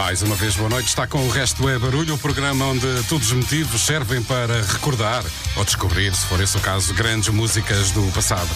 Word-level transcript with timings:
Mais 0.00 0.22
uma 0.22 0.34
vez, 0.34 0.56
boa 0.56 0.70
noite. 0.70 0.88
Está 0.88 1.06
com 1.06 1.18
o 1.18 1.28
Resto 1.28 1.68
é 1.68 1.78
Barulho, 1.78 2.14
o 2.14 2.18
programa 2.18 2.64
onde 2.64 2.86
todos 3.06 3.26
os 3.26 3.32
motivos 3.34 3.82
servem 3.82 4.22
para 4.22 4.62
recordar 4.62 5.22
ou 5.54 5.62
descobrir, 5.62 6.14
se 6.14 6.24
for 6.24 6.40
esse 6.40 6.56
o 6.56 6.60
caso, 6.60 6.94
grandes 6.94 7.28
músicas 7.28 7.90
do 7.90 8.10
passado. 8.10 8.48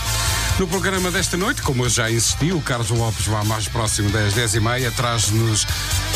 No 0.58 0.66
programa 0.66 1.10
desta 1.10 1.36
noite, 1.36 1.60
como 1.60 1.84
eu 1.84 1.90
já 1.90 2.10
insisti, 2.10 2.50
o 2.50 2.62
Carlos 2.62 2.88
Lopes 2.88 3.26
vai 3.26 3.44
mais 3.44 3.68
próximo 3.68 4.08
das 4.08 4.32
10h30, 4.32 4.90
traz-nos 4.92 5.66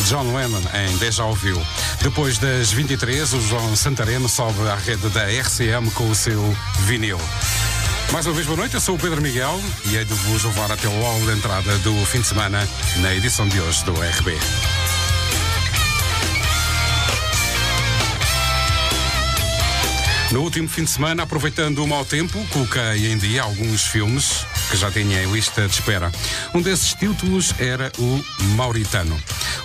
John 0.07 0.35
Lennon 0.35 0.63
em 0.73 0.97
Deja 0.97 1.25
Ouviu. 1.25 1.61
Depois 2.01 2.39
das 2.39 2.73
23 2.73 3.35
o 3.35 3.41
João 3.43 3.77
Santareno 3.77 4.31
sobe 4.31 4.67
à 4.67 4.77
rede 4.77 5.11
da 5.11 5.25
RCM 5.25 5.91
com 5.91 6.09
o 6.09 6.15
seu 6.15 6.57
vinil. 6.87 7.21
Mais 8.13 8.25
uma 8.25 8.35
vez, 8.35 8.47
boa 8.47 8.57
noite. 8.57 8.75
Eu 8.77 8.81
sou 8.81 8.95
o 8.95 8.99
Pedro 8.99 9.21
Miguel 9.21 9.61
e 9.85 9.97
hei 9.97 10.07
de 10.07 10.15
vos 10.15 10.43
levar 10.43 10.73
até 10.73 10.89
o 10.89 11.03
hall 11.03 11.21
de 11.21 11.33
entrada 11.33 11.77
do 11.81 11.95
fim 12.07 12.23
de 12.23 12.29
semana 12.29 12.67
na 12.97 13.15
edição 13.15 13.47
de 13.47 13.61
hoje 13.61 13.85
do 13.85 13.93
RB. 13.93 14.78
No 20.31 20.43
último 20.43 20.69
fim 20.69 20.85
de 20.85 20.91
semana, 20.91 21.23
aproveitando 21.23 21.83
o 21.83 21.89
mau 21.89 22.05
tempo, 22.05 22.39
coloquei 22.51 23.11
em 23.11 23.17
dia 23.17 23.43
alguns 23.43 23.87
filmes 23.87 24.45
que 24.71 24.77
já 24.77 24.91
tinha 24.91 25.23
em 25.23 25.33
lista 25.33 25.67
de 25.67 25.73
espera. 25.73 26.13
Um 26.55 26.61
desses 26.61 26.93
títulos 26.93 27.55
era 27.59 27.91
o 27.99 28.25
Mauritano. 28.55 29.19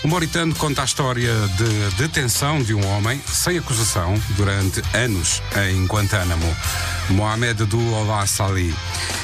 O 0.05 0.07
Mauritano 0.07 0.55
conta 0.55 0.81
a 0.81 0.85
história 0.85 1.33
de 1.57 1.95
detenção 1.97 2.63
de 2.63 2.73
um 2.73 2.85
homem 2.87 3.21
sem 3.27 3.57
acusação 3.57 4.15
durante 4.37 4.81
anos 4.93 5.41
em 5.69 5.85
Guantánamo. 5.85 6.55
Mohamed 7.09 7.65
do 7.65 7.93
Olá 7.95 8.25
Salih. 8.25 8.73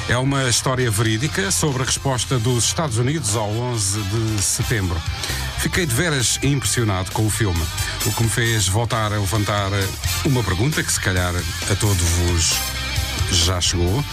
É 0.10 0.18
uma 0.18 0.50
história 0.50 0.92
verídica 0.92 1.52
sobre 1.52 1.84
a 1.84 1.86
resposta 1.86 2.38
dos 2.38 2.66
Estados 2.66 2.98
Unidos 2.98 3.38
ao 3.38 3.50
11 3.50 4.02
de 4.02 4.42
setembro. 4.42 5.02
Fiquei 5.60 5.86
de 5.86 5.94
veras 5.94 6.40
impressionado 6.42 7.12
com 7.12 7.28
o 7.28 7.30
filme, 7.30 7.62
o 8.06 8.14
que 8.14 8.24
me 8.24 8.30
fez 8.30 8.70
voltar 8.70 9.12
a 9.12 9.18
levantar 9.20 9.70
uma 10.24 10.42
pergunta 10.42 10.82
que 10.82 10.92
se 10.92 11.00
calhar 11.02 11.34
a 11.36 11.76
todos 11.76 12.02
vos 12.02 12.54
já 13.30 13.60
chegou. 13.60 14.04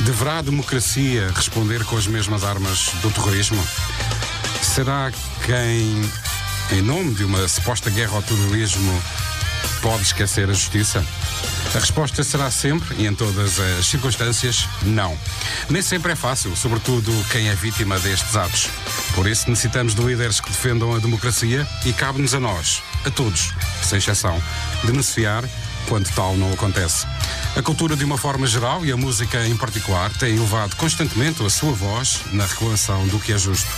Deverá 0.00 0.38
a 0.38 0.42
democracia 0.42 1.30
responder 1.34 1.84
com 1.84 1.96
as 1.96 2.08
mesmas 2.08 2.42
armas 2.42 2.90
do 3.00 3.12
terrorismo? 3.12 3.64
Será 4.60 5.12
quem, 5.46 6.10
em 6.76 6.82
nome 6.82 7.14
de 7.14 7.24
uma 7.24 7.46
suposta 7.46 7.90
guerra 7.90 8.16
ao 8.16 8.22
terrorismo, 8.22 9.00
pode 9.80 10.02
esquecer 10.02 10.48
a 10.48 10.52
justiça? 10.52 11.04
A 11.74 11.78
resposta 11.78 12.24
será 12.24 12.50
sempre, 12.50 12.96
e 12.98 13.06
em 13.06 13.14
todas 13.14 13.60
as 13.60 13.86
circunstâncias, 13.86 14.66
não. 14.82 15.16
Nem 15.68 15.82
sempre 15.82 16.12
é 16.12 16.16
fácil, 16.16 16.56
sobretudo 16.56 17.12
quem 17.30 17.48
é 17.48 17.54
vítima 17.54 17.98
destes 17.98 18.36
atos. 18.36 18.68
Por 19.14 19.26
isso 19.26 19.50
necessitamos 19.50 19.94
de 19.94 20.02
líderes 20.02 20.40
que 20.40 20.48
defendam 20.48 20.94
a 20.94 20.98
democracia 20.98 21.66
e 21.84 21.92
cabe-nos 21.92 22.34
a 22.34 22.40
nós, 22.40 22.82
a 23.04 23.10
todos, 23.10 23.52
sem 23.82 23.98
exceção, 23.98 24.42
denunciar 24.84 25.44
quando 25.88 26.08
tal 26.14 26.36
não 26.36 26.52
acontece. 26.52 27.06
A 27.56 27.62
cultura, 27.62 27.96
de 27.96 28.04
uma 28.04 28.18
forma 28.18 28.46
geral, 28.46 28.84
e 28.84 28.92
a 28.92 28.96
música 28.96 29.46
em 29.46 29.56
particular, 29.56 30.10
têm 30.12 30.36
elevado 30.36 30.76
constantemente 30.76 31.44
a 31.44 31.50
sua 31.50 31.72
voz 31.72 32.20
na 32.32 32.46
reclamação 32.46 33.06
do 33.08 33.18
que 33.18 33.32
é 33.32 33.38
justo. 33.38 33.70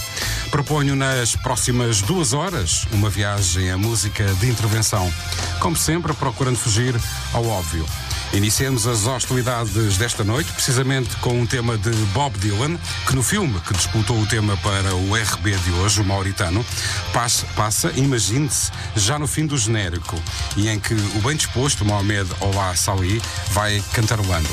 Proponho 0.50 0.96
nas 0.96 1.36
próximas 1.36 2.02
duas 2.02 2.32
horas 2.32 2.86
uma 2.92 3.08
viagem 3.08 3.70
à 3.70 3.78
música 3.78 4.24
de 4.34 4.48
intervenção, 4.48 5.12
como 5.60 5.76
sempre, 5.76 6.12
procurando 6.12 6.56
fugir 6.56 6.94
ao 7.32 7.46
óbvio. 7.46 7.86
Iniciemos 8.32 8.86
as 8.86 9.06
hostilidades 9.06 9.96
desta 9.96 10.22
noite, 10.22 10.52
precisamente 10.52 11.16
com 11.16 11.40
um 11.40 11.46
tema 11.46 11.76
de 11.76 11.90
Bob 12.12 12.36
Dylan, 12.38 12.78
que 13.06 13.14
no 13.14 13.22
filme 13.22 13.60
que 13.60 13.74
disputou 13.74 14.20
o 14.20 14.26
tema 14.26 14.56
para 14.58 14.94
o 14.94 15.14
RB 15.14 15.56
de 15.56 15.70
hoje, 15.72 16.00
o 16.00 16.04
Mauritano, 16.04 16.64
passa, 17.12 17.46
passa 17.56 17.92
imagine-se, 17.96 18.70
já 18.94 19.18
no 19.18 19.26
fim 19.26 19.46
do 19.46 19.58
genérico, 19.58 20.20
e 20.56 20.68
em 20.68 20.78
que 20.78 20.94
o 20.94 21.20
bem 21.22 21.36
disposto 21.36 21.84
Mohamed 21.84 22.30
Olá 22.40 22.74
Salih 22.76 23.20
vai 23.50 23.82
cantarolando. 23.92 24.48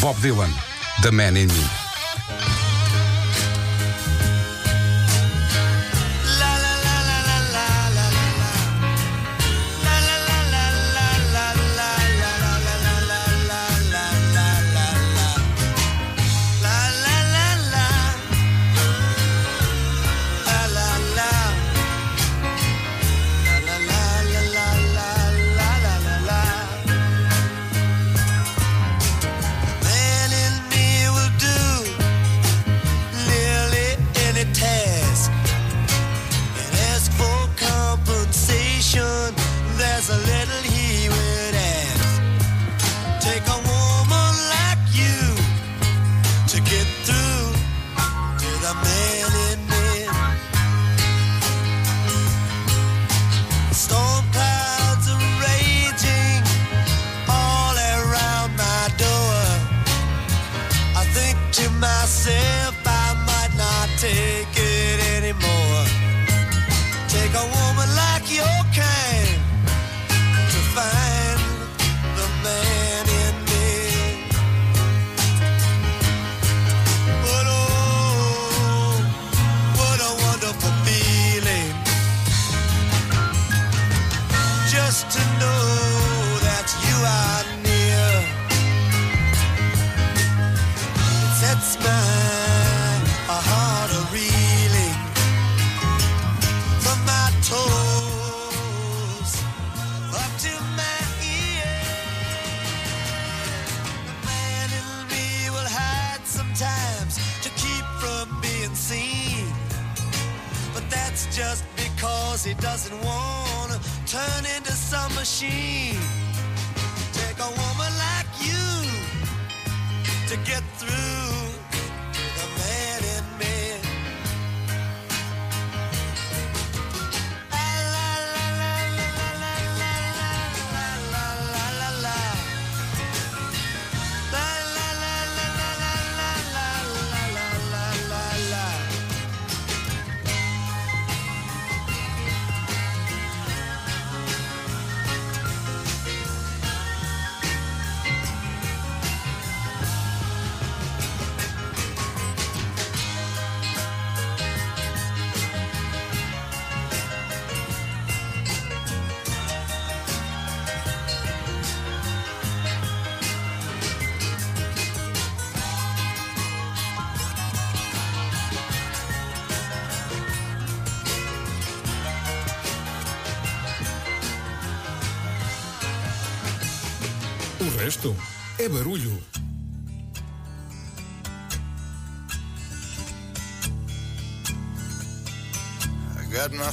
Bob 0.00 0.18
Dylan, 0.20 0.50
The 1.02 1.10
Man 1.10 1.38
in 1.38 1.46
Me. 1.46 1.79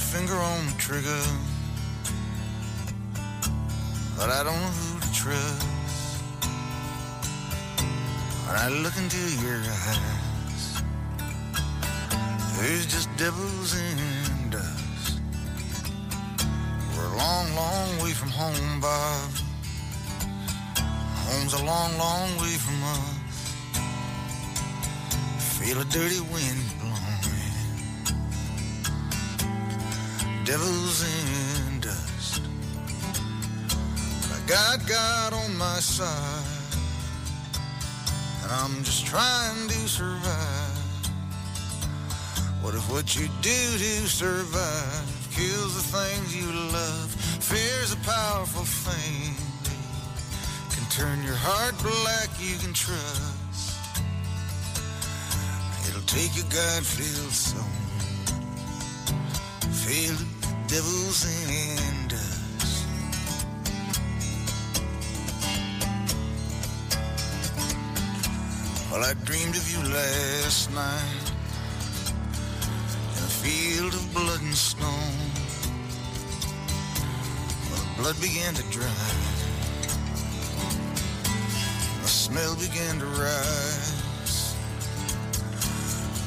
Finger 0.08 0.40
on 0.40 0.57
can 52.68 52.74
trust. 52.74 53.80
It'll 55.88 56.02
take 56.02 56.36
your 56.36 56.44
God-filled 56.50 57.32
soul 57.32 57.64
filled 59.84 60.18
with 60.18 60.68
devils 60.68 61.24
and 61.48 62.10
dust. 62.10 62.86
Well, 68.90 69.04
I 69.04 69.14
dreamed 69.24 69.56
of 69.56 69.70
you 69.70 69.80
last 69.94 70.70
night 70.74 71.32
in 73.16 73.22
a 73.24 73.32
field 73.42 73.94
of 73.94 74.12
blood 74.12 74.42
and 74.42 74.54
stone. 74.54 75.32
Well, 77.70 77.80
the 77.80 78.02
blood 78.02 78.20
began 78.20 78.54
to 78.54 78.62
dry, 78.70 79.27
began 82.58 82.98
to 82.98 83.06
rise. 83.06 84.54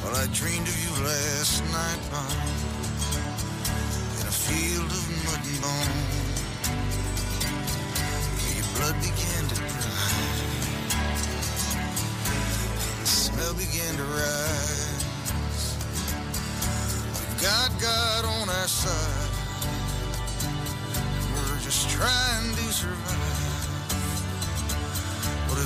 Well, 0.04 0.16
I 0.16 0.28
dreamed 0.34 0.68
of 0.68 0.78
you 0.84 1.04
last 1.04 1.64
night, 1.72 2.00
Bob 2.10 2.72
in 4.22 4.28
a 4.28 4.32
field 4.32 4.92
of 4.92 5.04
mud 5.26 5.42
and 5.50 5.62
bone. 5.62 5.98
Your 8.56 8.70
blood 8.78 8.98
began 9.02 9.44
to 9.50 9.56
dry. 9.56 10.12
The 13.02 13.08
smell 13.08 13.54
began 13.54 13.96
to 13.98 14.04
rise. 14.04 15.04
God 17.42 17.72
got 17.82 18.26
on 18.26 18.50
our 18.50 18.68
side. 18.68 19.32
We're 21.36 21.60
just 21.60 21.90
trying 21.90 22.56
to 22.56 22.74
survive. 22.74 23.31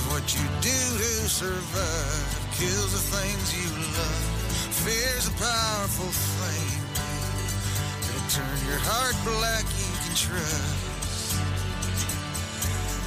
What 0.08 0.34
you 0.34 0.46
do 0.60 0.70
to 0.70 1.28
survive 1.28 2.30
kills 2.58 2.92
the 2.92 3.04
things 3.16 3.46
you 3.54 3.68
love? 3.94 4.26
Fear's 4.82 5.26
a 5.28 5.34
powerful 5.38 6.10
thing. 6.10 6.72
It'll 8.08 8.28
turn 8.30 8.58
your 8.66 8.80
heart 8.80 9.16
black, 9.22 9.64
you 9.66 9.92
can 10.02 10.14
trust. 10.16 11.36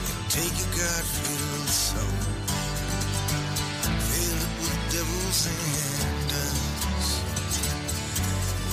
It'll 0.06 0.30
take 0.30 0.54
your 0.60 0.72
God-filled 0.80 1.72
soul, 1.72 2.20
fill 3.84 4.40
it 4.40 4.54
with 4.64 4.80
devils 4.94 5.42
and 5.50 6.30
dust. 6.30 7.26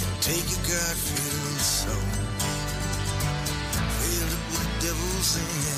It'll 0.03 0.23
take 0.23 0.47
your 0.51 0.65
God-filled 0.71 1.63
soul, 1.63 2.11
fill 3.97 4.29
it 4.29 4.45
with 4.55 4.71
devils 4.83 5.31
and 5.41 5.76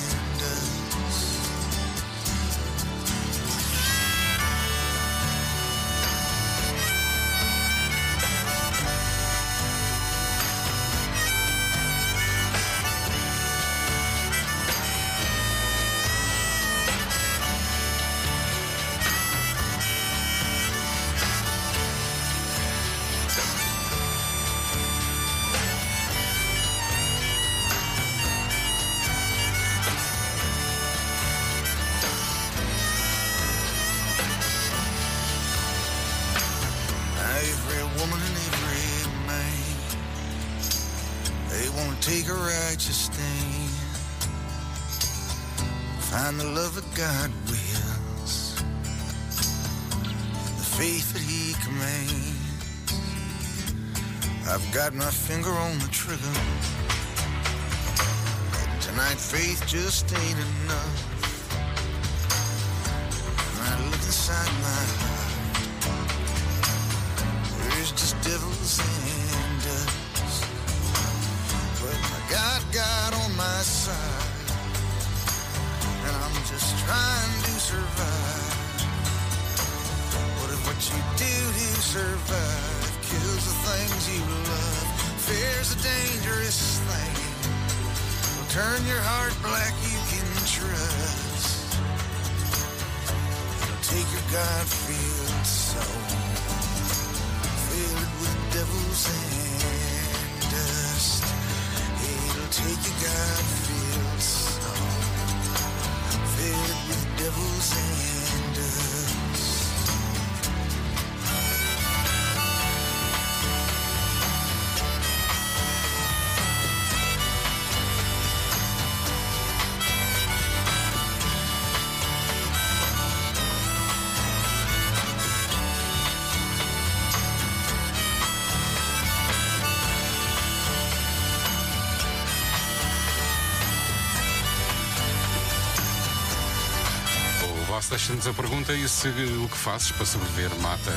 Afonso 137.89 138.13
deixa-nos 138.13 138.27
a 138.27 138.35
pergunta 138.35 138.75
e 138.75 138.87
se 138.87 139.09
o 139.09 139.49
que 139.49 139.57
fazes 139.57 139.91
para 139.93 140.05
sobreviver 140.05 140.55
mata 140.61 140.93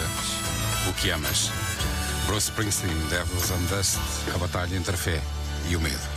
o 0.90 0.94
que 0.94 1.10
amas. 1.10 1.50
Bruce 2.26 2.50
Springsteen, 2.50 3.08
Devils 3.08 3.50
and 3.52 3.66
Dust, 3.70 3.98
a 4.36 4.38
batalha 4.38 4.76
entre 4.76 4.96
a 4.96 4.98
fé 4.98 5.22
e 5.70 5.76
o 5.78 5.80
medo. 5.80 6.12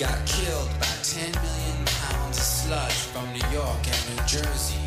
got 0.00 0.26
killed. 0.26 0.59
Jersey. 4.30 4.79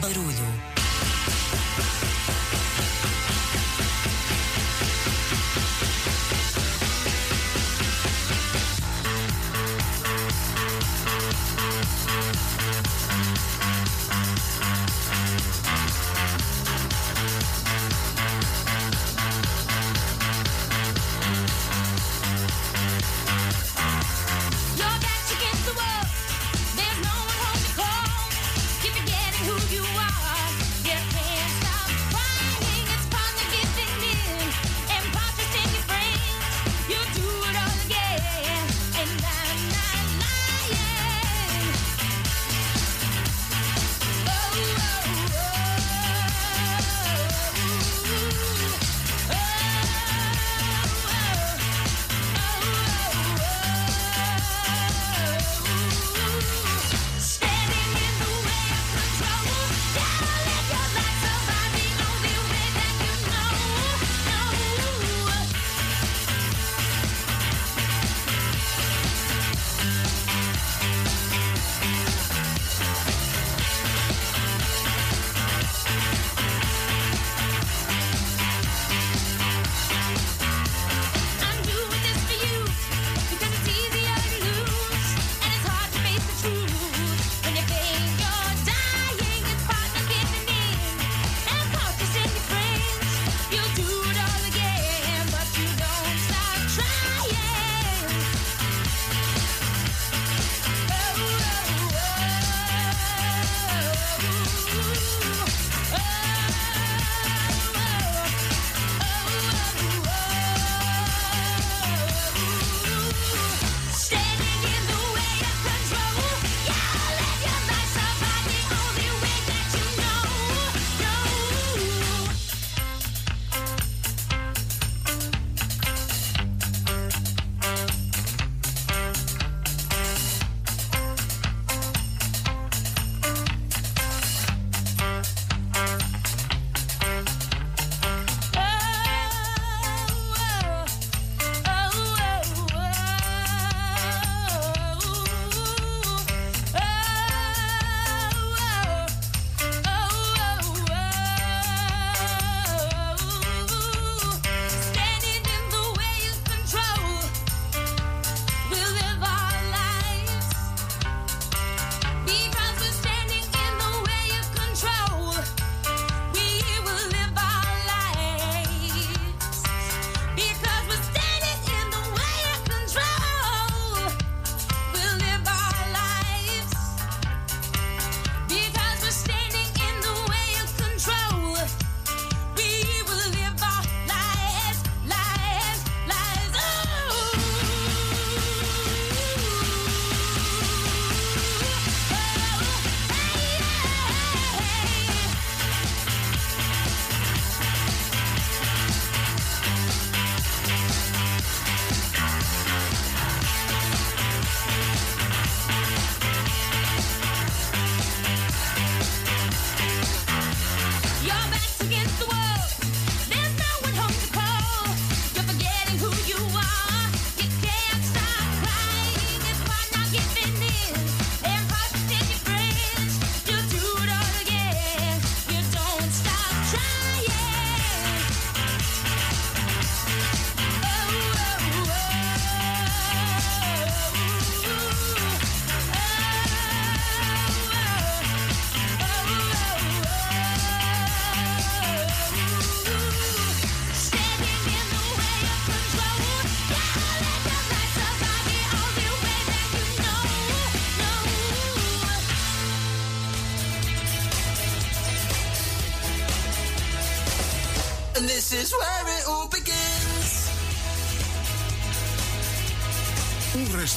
Баруль. 0.00 0.37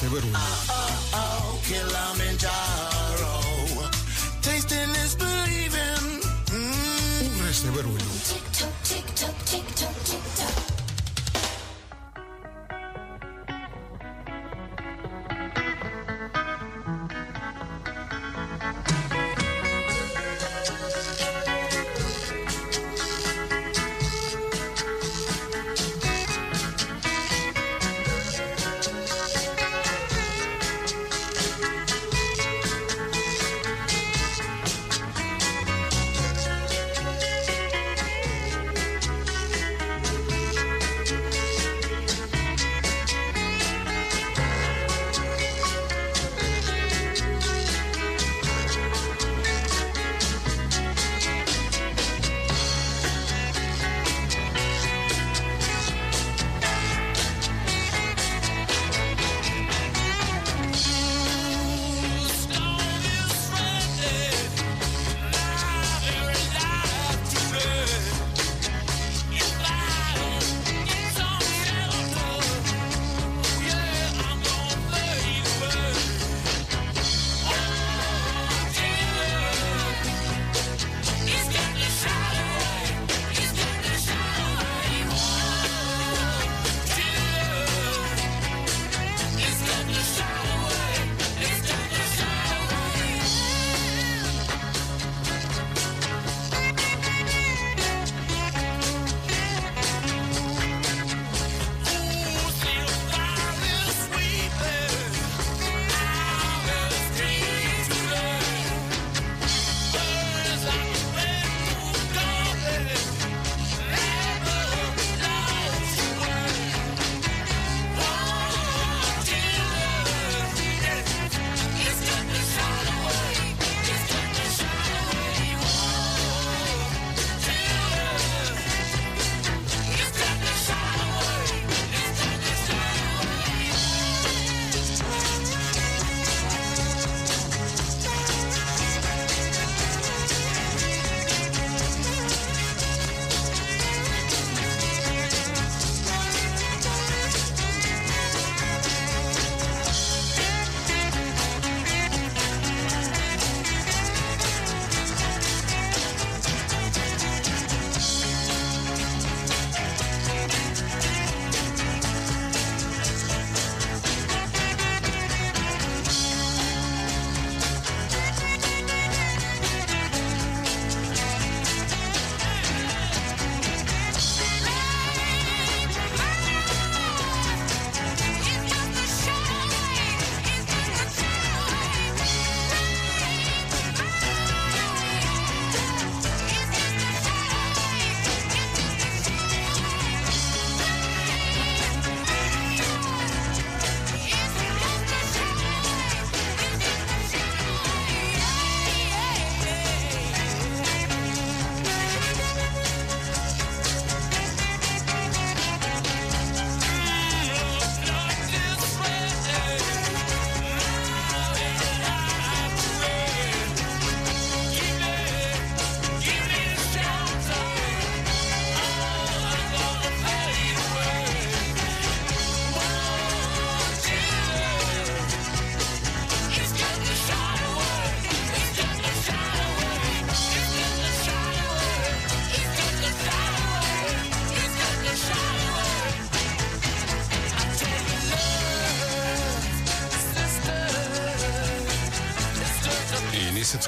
O 0.02 0.04
resto 0.04 0.16
é 0.16 0.20
barulho. 0.20 0.32
Oh, 1.12 1.58
Kilimanjaro. 1.62 3.34
Tasting 4.42 4.90
is 5.04 5.14
believing. 5.14 6.20
Mm. 6.50 7.40
O 7.40 7.44
resto 7.46 7.68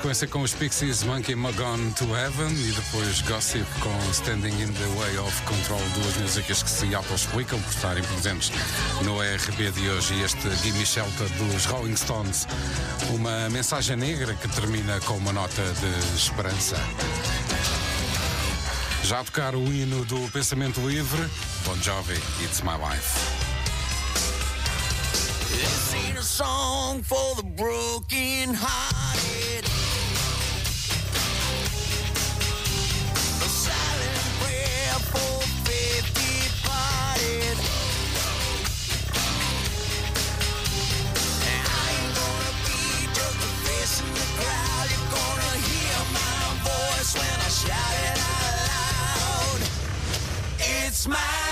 sequência 0.05 0.29
com 0.29 0.43
os 0.43 0.53
Pixies, 0.53 1.03
Monkey 1.03 1.35
Magon 1.35 1.91
to 1.93 2.05
Heaven 2.15 2.51
e 2.51 2.73
depois 2.73 3.23
Gossip 3.23 3.65
com 3.81 4.11
Standing 4.11 4.53
in 4.63 4.71
the 4.71 4.87
Way 4.99 5.17
of 5.17 5.43
Control, 5.45 5.81
duas 5.95 6.17
músicas 6.19 6.63
que 6.63 6.69
se 6.69 6.95
auto-explicam 6.95 7.59
por 7.59 7.73
estarem 7.73 8.05
presentes 8.05 8.53
no 9.03 9.19
RB 9.23 9.71
de 9.71 9.89
hoje. 9.89 10.13
E 10.13 10.23
este 10.23 10.55
Gimme 10.57 10.85
Shelter 10.85 11.27
dos 11.39 11.65
Rolling 11.65 11.97
Stones, 11.97 12.47
uma 13.15 13.49
mensagem 13.49 13.97
negra 13.97 14.35
que 14.35 14.47
termina 14.49 15.01
com 15.01 15.17
uma 15.17 15.33
nota 15.33 15.63
de 15.63 16.17
esperança. 16.19 16.77
Já 19.05 19.21
a 19.21 19.25
tocar 19.25 19.55
o 19.55 19.73
hino 19.73 20.05
do 20.05 20.31
pensamento 20.33 20.87
livre, 20.87 21.31
Bon 21.65 21.77
Jovi, 21.81 22.21
It's 22.43 22.61
My 22.61 22.77
Life. 22.77 23.21
This 25.49 25.95
ain't 25.95 26.19
a 26.19 26.23
song 26.23 27.03
for 27.03 27.37
the 27.37 27.43
broken 27.43 28.53
hearted. 28.53 28.94
Voice 47.65 47.71
when 47.71 47.77
I 47.77 47.81
shout 47.81 47.95
it 48.05 48.19
out 48.19 49.59
loud. 49.59 49.69
It's 50.59 51.09
my 51.09 51.44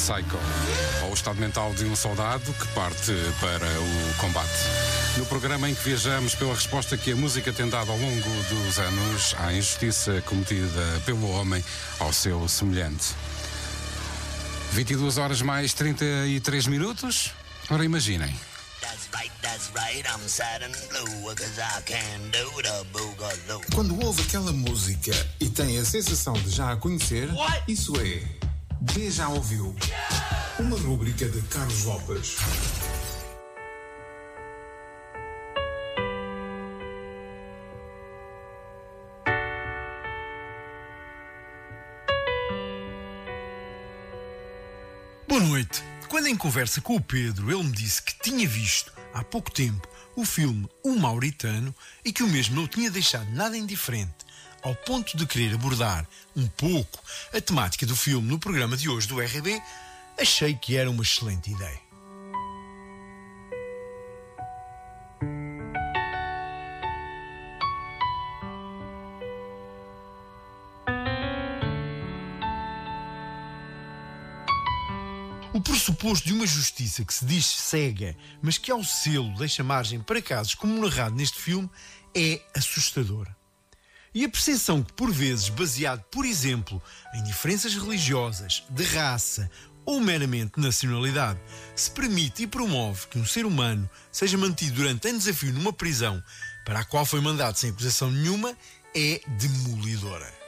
Psycho. 0.00 0.38
Ou 1.02 1.10
o 1.10 1.14
estado 1.14 1.38
mental 1.38 1.74
de 1.74 1.84
um 1.84 1.94
soldado 1.94 2.50
que 2.54 2.66
parte 2.68 3.12
para 3.38 3.66
o 3.66 4.14
combate. 4.16 4.48
No 5.18 5.26
programa 5.26 5.68
em 5.68 5.74
que 5.74 5.84
viajamos 5.84 6.34
pela 6.34 6.54
resposta 6.54 6.96
que 6.96 7.12
a 7.12 7.16
música 7.16 7.52
tem 7.52 7.68
dado 7.68 7.92
ao 7.92 7.98
longo 7.98 8.30
dos 8.44 8.78
anos 8.78 9.34
à 9.38 9.52
injustiça 9.52 10.22
cometida 10.22 11.02
pelo 11.04 11.28
homem 11.32 11.62
ao 11.98 12.14
seu 12.14 12.48
semelhante. 12.48 13.08
22 14.72 15.18
horas 15.18 15.42
mais 15.42 15.74
33 15.74 16.66
minutos. 16.68 17.32
Ora, 17.68 17.84
imaginem. 17.84 18.34
That's 18.80 19.10
right, 19.12 19.30
that's 19.42 19.70
right, 19.74 20.08
I'm 20.08 20.26
sad 20.26 20.64
and 20.64 20.72
blue, 20.88 21.34
cause 21.34 21.60
I 21.60 21.82
can 21.84 22.30
do 22.30 22.62
the 22.62 22.84
boogaloo. 22.90 23.60
Quando 23.74 24.02
ouve 24.02 24.22
aquela 24.22 24.52
música 24.52 25.12
e 25.38 25.50
tem 25.50 25.78
a 25.78 25.84
sensação 25.84 26.32
de 26.32 26.48
já 26.48 26.72
a 26.72 26.76
conhecer, 26.76 27.28
isso 27.68 27.92
é 28.00 28.39
de 28.92 29.10
já 29.10 29.28
ouviu. 29.28 29.74
Uma 30.58 30.76
rúbrica 30.76 31.28
de 31.28 31.40
Carlos 31.42 31.84
Lopes. 31.84 32.36
Boa 45.28 45.40
noite. 45.40 45.82
Quando 46.08 46.26
em 46.26 46.36
conversa 46.36 46.80
com 46.80 46.96
o 46.96 47.00
Pedro 47.00 47.50
ele 47.52 47.62
me 47.62 47.72
disse 47.72 48.02
que 48.02 48.18
tinha 48.20 48.48
visto 48.48 48.92
há 49.14 49.22
pouco 49.22 49.52
tempo 49.52 49.88
o 50.16 50.24
filme 50.24 50.68
O 50.82 50.96
Mauritano 50.96 51.72
e 52.04 52.12
que 52.12 52.24
o 52.24 52.28
mesmo 52.28 52.56
não 52.56 52.66
tinha 52.66 52.90
deixado 52.90 53.30
nada 53.30 53.56
indiferente, 53.56 54.26
ao 54.62 54.74
ponto 54.74 55.16
de 55.16 55.26
querer 55.26 55.54
abordar 55.54 56.06
um 56.36 56.46
pouco 56.48 56.98
a 57.32 57.40
temática 57.40 57.86
do 57.86 57.96
filme 57.96 58.28
no 58.28 58.38
programa 58.38 58.76
de 58.76 58.88
hoje 58.88 59.08
do 59.08 59.20
RB, 59.20 59.60
achei 60.18 60.54
que 60.54 60.76
era 60.76 60.90
uma 60.90 61.02
excelente 61.02 61.50
ideia. 61.50 61.80
O 75.52 75.60
pressuposto 75.60 76.26
de 76.26 76.32
uma 76.32 76.46
justiça 76.46 77.04
que 77.04 77.12
se 77.12 77.24
diz 77.26 77.44
cega, 77.44 78.16
mas 78.40 78.56
que 78.56 78.70
ao 78.70 78.84
selo 78.84 79.34
deixa 79.36 79.64
margem 79.64 80.00
para 80.00 80.22
casos 80.22 80.54
como 80.54 80.80
narrado 80.80 81.16
neste 81.16 81.38
filme, 81.38 81.68
é 82.14 82.40
assustador. 82.54 83.28
E 84.12 84.24
a 84.24 84.28
percepção 84.28 84.82
que, 84.82 84.92
por 84.92 85.10
vezes, 85.12 85.48
baseado, 85.48 86.02
por 86.10 86.24
exemplo, 86.24 86.82
em 87.14 87.22
diferenças 87.22 87.74
religiosas, 87.74 88.64
de 88.68 88.82
raça 88.82 89.48
ou 89.86 90.00
meramente 90.00 90.58
nacionalidade, 90.58 91.38
se 91.76 91.90
permite 91.90 92.42
e 92.42 92.46
promove 92.46 93.06
que 93.06 93.18
um 93.18 93.26
ser 93.26 93.46
humano 93.46 93.88
seja 94.10 94.36
mantido 94.36 94.76
durante 94.76 95.08
anos 95.08 95.28
a 95.28 95.32
fio 95.32 95.52
numa 95.52 95.72
prisão 95.72 96.22
para 96.64 96.80
a 96.80 96.84
qual 96.84 97.06
foi 97.06 97.20
mandado 97.20 97.56
sem 97.56 97.70
acusação 97.70 98.10
nenhuma, 98.10 98.56
é 98.94 99.20
demolidora. 99.38 100.39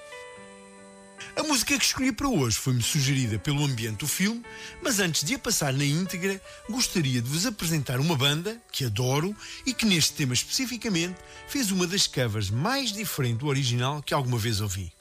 A 1.35 1.43
música 1.43 1.79
que 1.79 1.85
escolhi 1.85 2.13
para 2.13 2.29
hoje 2.29 2.57
foi-me 2.59 2.83
sugerida 2.83 3.39
pelo 3.39 3.65
ambiente 3.65 4.01
do 4.01 4.07
filme, 4.07 4.43
mas 4.83 5.01
antes 5.01 5.25
de 5.25 5.35
a 5.35 5.39
passar 5.39 5.73
na 5.73 5.85
íntegra, 5.85 6.41
gostaria 6.69 7.23
de 7.23 7.29
vos 7.29 7.47
apresentar 7.47 7.99
uma 8.01 8.15
banda 8.15 8.61
que 8.71 8.85
adoro 8.85 9.35
e 9.65 9.73
que 9.73 9.87
neste 9.87 10.13
tema 10.13 10.35
especificamente 10.35 11.17
fez 11.49 11.71
uma 11.71 11.87
das 11.87 12.07
covers 12.07 12.51
mais 12.51 12.93
diferente 12.93 13.39
do 13.39 13.47
original 13.47 14.03
que 14.03 14.13
alguma 14.13 14.37
vez 14.37 14.61
ouvi. 14.61 14.93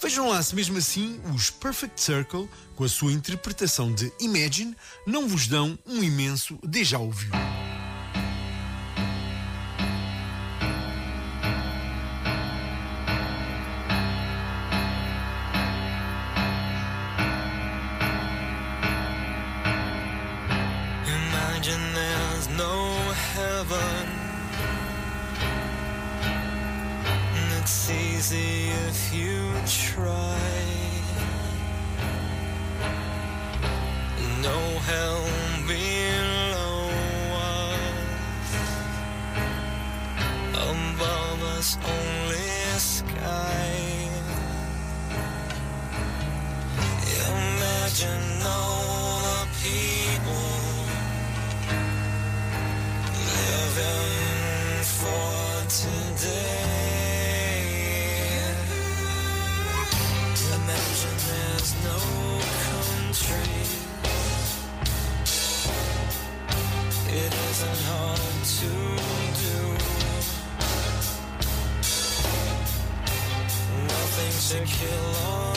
Vejam 0.00 0.28
lá 0.28 0.42
se 0.42 0.54
mesmo 0.54 0.76
assim 0.76 1.18
os 1.34 1.48
Perfect 1.48 2.00
Circle, 2.02 2.48
com 2.74 2.84
a 2.84 2.88
sua 2.88 3.12
interpretação 3.12 3.90
de 3.92 4.12
Imagine, 4.20 4.76
não 5.06 5.26
vos 5.26 5.48
dão 5.48 5.78
um 5.86 6.02
imenso 6.02 6.58
déjà 6.62 6.98
vu. 6.98 7.65
Easy 28.32 28.70
if 28.88 29.14
you 29.14 29.52
try. 29.66 30.38
No 34.42 34.58
hell 34.88 35.24
below 35.66 36.90
us. 37.36 38.50
Above 40.54 41.42
us, 41.56 41.78
only 41.84 42.78
sky. 42.78 44.08
Imagine 47.28 48.42
all 48.42 48.75
to 67.58 68.66
do. 68.66 69.56
Nothing 73.88 74.34
to 74.48 74.66
kill 74.66 75.32
or 75.32 75.55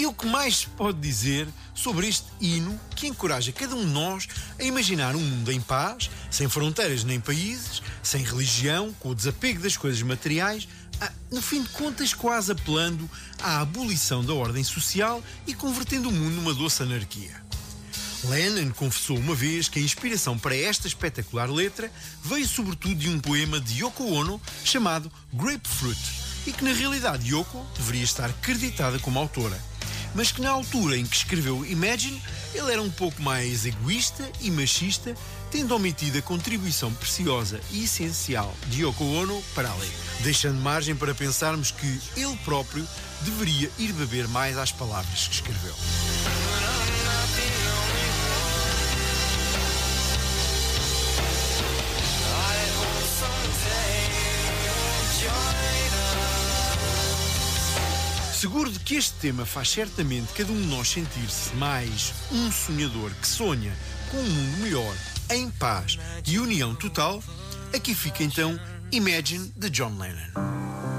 e 0.00 0.06
o 0.06 0.14
que 0.14 0.26
mais 0.26 0.60
se 0.60 0.66
pode 0.68 0.98
dizer 0.98 1.46
sobre 1.74 2.08
este 2.08 2.24
hino 2.40 2.80
que 2.96 3.06
encoraja 3.06 3.52
cada 3.52 3.74
um 3.74 3.84
de 3.84 3.92
nós 3.92 4.26
a 4.58 4.64
imaginar 4.64 5.14
um 5.14 5.20
mundo 5.20 5.52
em 5.52 5.60
paz, 5.60 6.10
sem 6.30 6.48
fronteiras 6.48 7.04
nem 7.04 7.20
países, 7.20 7.82
sem 8.02 8.24
religião, 8.24 8.94
com 8.98 9.10
o 9.10 9.14
desapego 9.14 9.60
das 9.60 9.76
coisas 9.76 10.00
materiais, 10.00 10.66
ah, 11.02 11.12
no 11.30 11.42
fim 11.42 11.62
de 11.62 11.68
contas, 11.68 12.14
quase 12.14 12.50
apelando 12.50 13.08
à 13.42 13.60
abolição 13.60 14.24
da 14.24 14.32
ordem 14.32 14.64
social 14.64 15.22
e 15.46 15.52
convertendo 15.52 16.08
o 16.08 16.12
mundo 16.12 16.36
numa 16.36 16.54
doce 16.54 16.82
anarquia. 16.82 17.38
Lennon 18.24 18.70
confessou 18.70 19.18
uma 19.18 19.34
vez 19.34 19.68
que 19.68 19.78
a 19.78 19.82
inspiração 19.82 20.38
para 20.38 20.56
esta 20.56 20.86
espetacular 20.86 21.50
letra 21.50 21.92
veio 22.24 22.48
sobretudo 22.48 22.94
de 22.94 23.10
um 23.10 23.20
poema 23.20 23.60
de 23.60 23.82
Yoko 23.82 24.04
Ono 24.14 24.40
chamado 24.64 25.12
Grapefruit 25.30 26.00
e 26.46 26.52
que 26.52 26.64
na 26.64 26.72
realidade 26.72 27.34
Yoko 27.34 27.66
deveria 27.76 28.04
estar 28.04 28.32
creditada 28.40 28.98
como 28.98 29.18
autora, 29.18 29.69
mas 30.14 30.32
que 30.32 30.40
na 30.40 30.50
altura 30.50 30.96
em 30.96 31.04
que 31.04 31.16
escreveu 31.16 31.64
Imagine 31.66 32.20
ele 32.54 32.72
era 32.72 32.82
um 32.82 32.90
pouco 32.90 33.22
mais 33.22 33.64
egoísta 33.64 34.28
e 34.40 34.50
machista, 34.50 35.14
tendo 35.50 35.74
omitido 35.74 36.18
a 36.18 36.22
contribuição 36.22 36.92
preciosa 36.94 37.60
e 37.70 37.84
essencial 37.84 38.54
de 38.66 38.82
Yoko 38.82 39.04
Ono 39.04 39.42
para 39.54 39.70
a 39.70 39.74
letra, 39.74 39.96
deixando 40.20 40.60
margem 40.60 40.94
para 40.94 41.14
pensarmos 41.14 41.70
que 41.70 42.00
ele 42.16 42.36
próprio 42.44 42.86
deveria 43.22 43.70
ir 43.78 43.92
beber 43.92 44.26
mais 44.28 44.58
às 44.58 44.72
palavras 44.72 45.28
que 45.28 45.34
escreveu. 45.34 45.74
Seguro 58.40 58.70
de 58.70 58.78
que 58.78 58.94
este 58.94 59.12
tema 59.18 59.44
faz 59.44 59.68
certamente 59.68 60.32
cada 60.32 60.50
um 60.50 60.58
de 60.58 60.66
nós 60.68 60.88
sentir-se 60.88 61.54
mais 61.56 62.14
um 62.32 62.50
sonhador 62.50 63.10
que 63.20 63.28
sonha 63.28 63.70
com 64.10 64.16
um 64.16 64.30
mundo 64.30 64.56
melhor, 64.62 64.96
em 65.28 65.50
paz 65.50 65.98
e 66.26 66.38
união 66.38 66.74
total, 66.74 67.22
aqui 67.74 67.94
fica 67.94 68.24
então 68.24 68.58
Imagine 68.90 69.52
de 69.54 69.68
John 69.68 69.94
Lennon. 69.98 70.89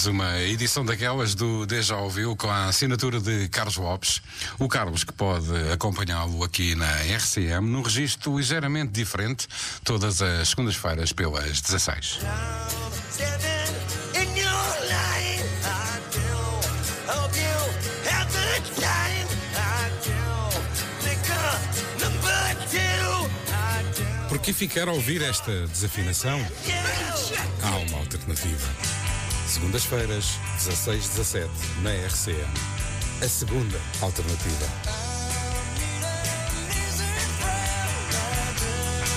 Mais 0.00 0.06
uma 0.06 0.40
edição 0.40 0.82
daquelas 0.82 1.34
do 1.34 1.66
Deja 1.66 1.94
Ouviu 1.94 2.34
com 2.34 2.48
a 2.48 2.68
assinatura 2.68 3.20
de 3.20 3.50
Carlos 3.50 3.76
Lopes. 3.76 4.22
O 4.58 4.66
Carlos 4.66 5.04
que 5.04 5.12
pode 5.12 5.52
acompanhá-lo 5.70 6.42
aqui 6.42 6.74
na 6.74 6.90
RCM 7.02 7.68
num 7.68 7.82
registro 7.82 8.38
ligeiramente 8.38 8.92
diferente 8.92 9.46
todas 9.84 10.22
as 10.22 10.48
segundas-feiras 10.48 11.12
pelas 11.12 11.60
16. 11.60 12.20
Standing 13.10 13.74
in 14.14 14.40
your 14.40 14.70
line, 14.88 15.44
I 15.66 16.00
do 16.14 17.12
hope 17.12 17.36
you 17.36 18.08
have 18.08 18.34
a 18.34 18.58
good 18.58 18.80
time. 18.80 19.28
I 19.54 19.90
do 20.00 20.16
pick 21.04 21.30
up 21.30 21.60
number 22.00 22.56
two. 22.70 23.28
I 23.52 23.82
do. 23.92 24.28
Por 24.30 24.38
que 24.38 24.54
ficar 24.54 24.88
a 24.88 24.92
ouvir 24.92 25.20
esta 25.20 25.66
desafinação? 25.66 26.40
Há 27.62 27.76
uma 27.76 27.98
alternativa. 27.98 28.99
Segundas-feiras, 29.50 30.38
16, 30.58 31.08
17, 31.08 31.50
na 31.82 31.90
RCM. 31.90 32.54
A 33.20 33.28
segunda 33.28 33.80
alternativa. 34.00 34.66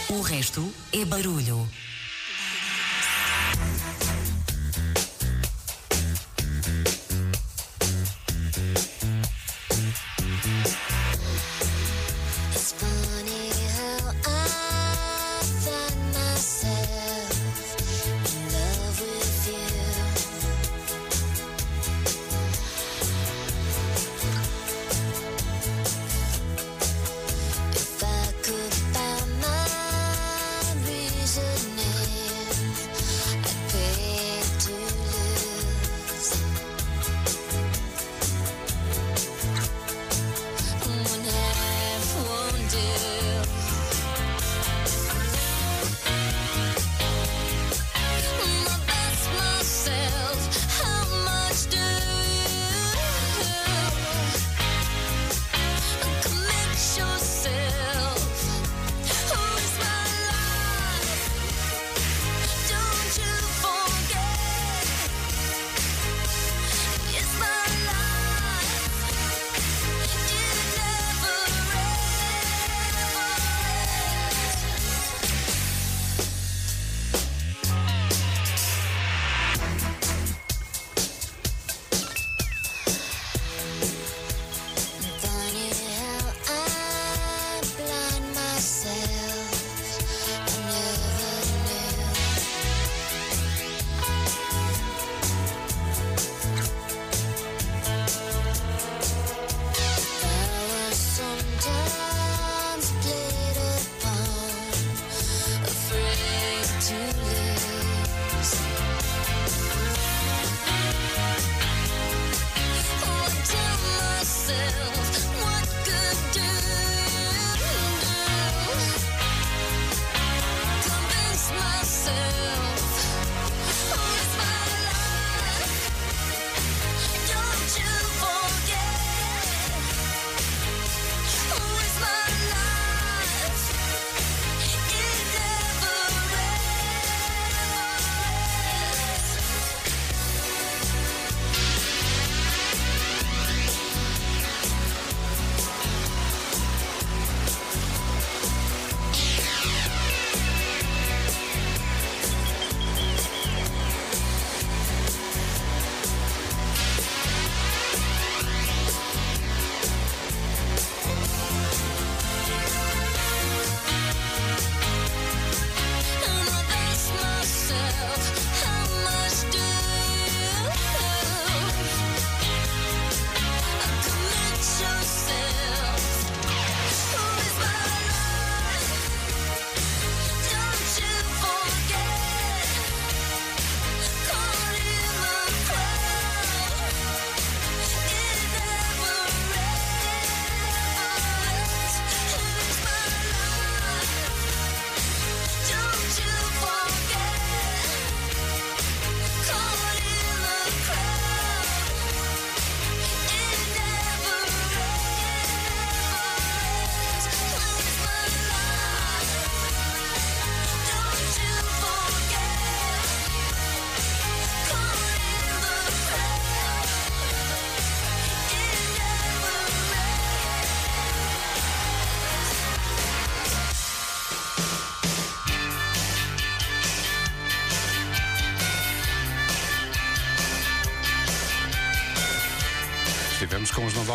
RCM. 0.08 0.18
O 0.18 0.22
resto 0.22 0.74
é 0.94 1.04
barulho. 1.04 1.70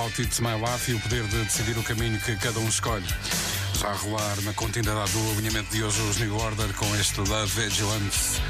About 0.06 0.22
It's 0.22 0.38
My 0.38 0.54
Life 0.54 0.92
e 0.92 0.94
o 0.94 1.00
poder 1.00 1.26
de 1.26 1.42
decidir 1.42 1.76
o 1.76 1.82
caminho 1.82 2.16
que 2.20 2.36
cada 2.36 2.60
um 2.60 2.68
escolhe. 2.68 3.04
Já 3.74 3.88
a 3.88 3.94
rolar 3.94 4.40
na 4.42 4.52
continuidade 4.52 5.10
do 5.10 5.30
alinhamento 5.32 5.68
de 5.74 5.82
hoje 5.82 6.00
os 6.02 6.18
New 6.18 6.36
Order 6.36 6.72
com 6.74 6.94
este 6.94 7.18
Love 7.18 7.60
Vigilance. 7.60 8.40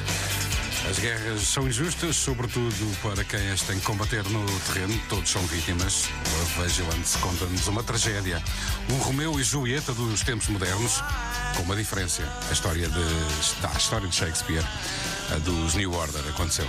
As 0.90 0.98
guerras 0.98 1.40
são 1.40 1.66
injustas, 1.66 2.14
sobretudo 2.14 2.96
para 3.00 3.24
quem 3.24 3.50
as 3.50 3.62
tem 3.62 3.78
que 3.78 3.86
combater 3.86 4.22
no 4.24 4.44
terreno. 4.60 5.00
Todos 5.08 5.30
são 5.30 5.40
vítimas. 5.46 6.08
Love 6.36 6.68
Vigilance 6.68 7.16
conta-nos 7.18 7.66
uma 7.68 7.82
tragédia. 7.82 8.42
Um 8.90 8.98
Romeu 8.98 9.40
e 9.40 9.42
Julieta 9.42 9.94
dos 9.94 10.20
tempos 10.20 10.48
modernos, 10.48 11.02
com 11.56 11.62
uma 11.62 11.74
diferença. 11.74 12.22
A 12.50 12.52
história 12.52 12.86
de, 12.86 13.66
a 13.66 13.78
história 13.78 14.06
de 14.06 14.14
Shakespeare, 14.14 14.64
a 15.34 15.38
dos 15.38 15.74
New 15.74 15.94
Order, 15.94 16.22
aconteceu. 16.28 16.68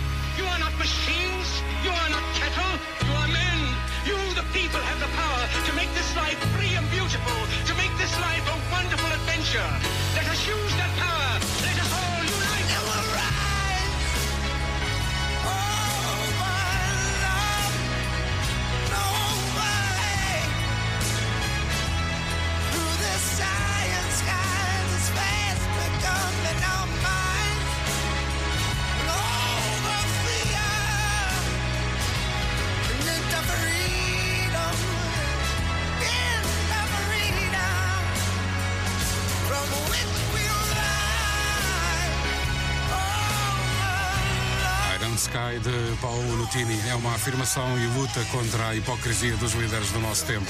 Russia. 9.53 10.00
De 45.59 45.97
Paulo 46.01 46.23
Nutini 46.37 46.79
é 46.89 46.95
uma 46.95 47.13
afirmação 47.13 47.77
e 47.77 47.85
luta 47.97 48.23
contra 48.31 48.69
a 48.69 48.75
hipocrisia 48.75 49.35
dos 49.37 49.51
líderes 49.53 49.89
do 49.91 49.99
nosso 49.99 50.25
tempo, 50.25 50.45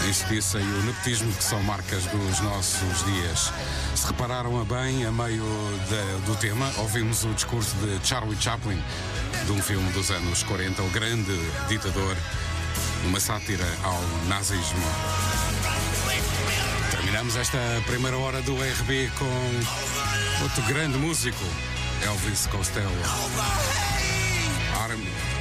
a 0.00 0.04
injustiça 0.04 0.58
e 0.58 0.62
o 0.62 0.82
nepotismo 0.82 1.30
que 1.32 1.44
são 1.44 1.62
marcas 1.62 2.04
dos 2.06 2.40
nossos 2.40 3.04
dias. 3.04 3.52
Se 3.94 4.06
repararam 4.06 4.60
a 4.60 4.64
bem, 4.64 5.04
a 5.06 5.12
meio 5.12 5.44
da- 5.90 6.26
do 6.26 6.34
tema, 6.36 6.68
ouvimos 6.78 7.22
o 7.24 7.32
discurso 7.34 7.74
de 7.76 8.00
Charlie 8.06 8.36
Chaplin, 8.40 8.82
de 9.46 9.52
um 9.52 9.62
filme 9.62 9.88
dos 9.92 10.10
anos 10.10 10.42
40, 10.42 10.82
o 10.82 10.88
grande 10.90 11.38
ditador, 11.68 12.16
uma 13.04 13.20
sátira 13.20 13.66
ao 13.84 14.00
nazismo. 14.26 14.82
Terminamos 16.90 17.36
esta 17.36 17.58
primeira 17.86 18.16
hora 18.16 18.40
do 18.42 18.54
RB 18.56 19.10
com 19.18 20.42
outro 20.42 20.62
grande 20.62 20.96
músico, 20.98 21.44
Elvis 22.02 22.46
Costello. 22.46 22.90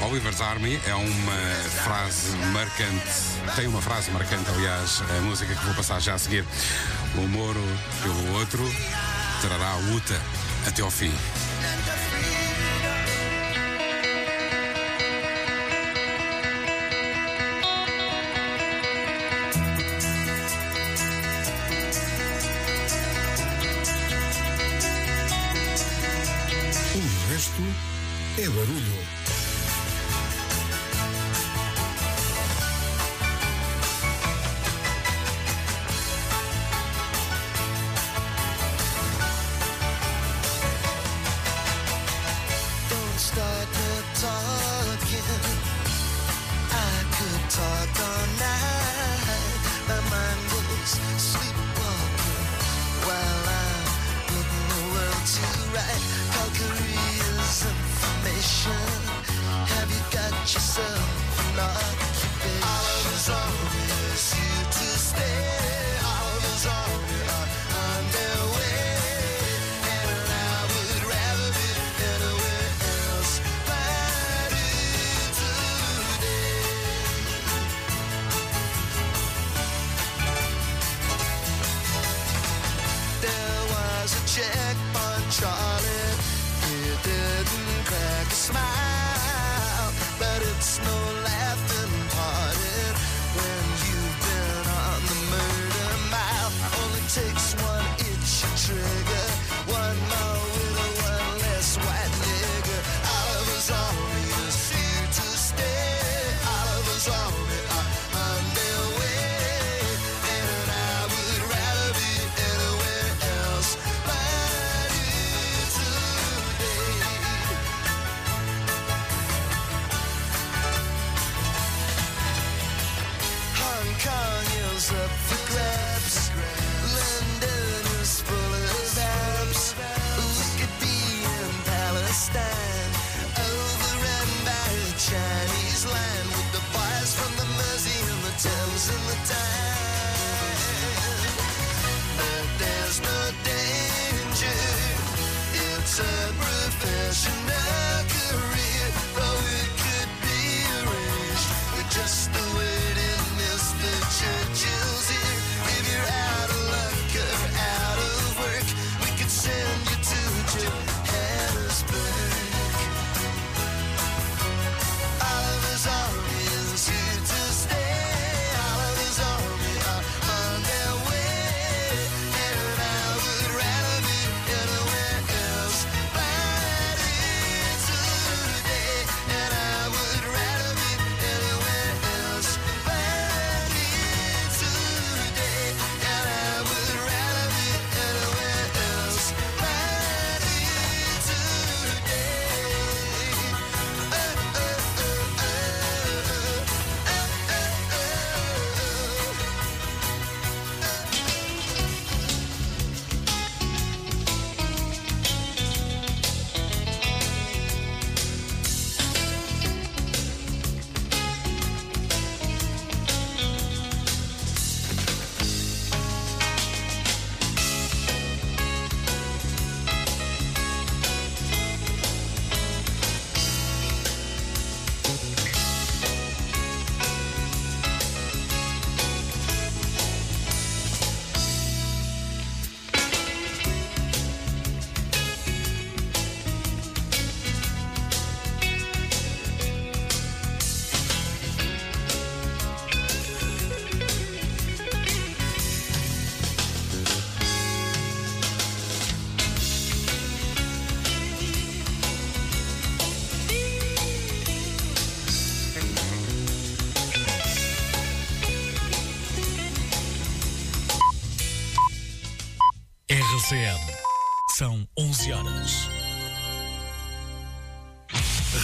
Oliver's 0.02 0.41
Army 0.41 0.80
é 0.88 0.95
uma 0.95 1.38
frase 1.84 2.36
marcante, 2.54 3.56
tem 3.56 3.68
uma 3.68 3.82
frase 3.82 4.10
marcante, 4.12 4.50
aliás, 4.50 5.04
a 5.18 5.22
música 5.22 5.54
que 5.54 5.66
vou 5.66 5.74
passar 5.76 6.00
já 6.00 6.14
a 6.14 6.18
seguir. 6.18 6.45
O 7.16 7.28
Moro 7.28 7.62
pelo 8.02 8.39
outro 8.39 8.64
trará 9.41 9.72
a 9.72 9.78
luta 9.78 10.20
até 10.66 10.82
ao 10.82 10.89
fim. 10.89 11.12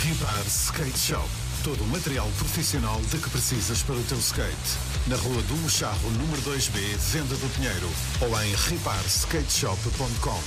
Vibrar 0.05 0.45
Skate 0.45 0.99
Shop. 0.99 1.27
Todo 1.63 1.83
o 1.83 1.87
material 1.87 2.29
profissional 2.37 3.01
de 3.09 3.17
que 3.17 3.27
precisas 3.27 3.81
para 3.81 3.95
o 3.95 4.03
teu 4.03 4.19
skate. 4.19 4.77
Na 5.07 5.15
rua 5.15 5.41
do 5.41 5.55
Mocharro, 5.55 6.11
número 6.11 6.39
2B, 6.43 6.77
Venda 7.11 7.35
do 7.35 7.49
Pinheiro. 7.55 7.89
Ou 8.21 8.39
em 8.43 8.53
riparskateshop.com. 8.53 10.43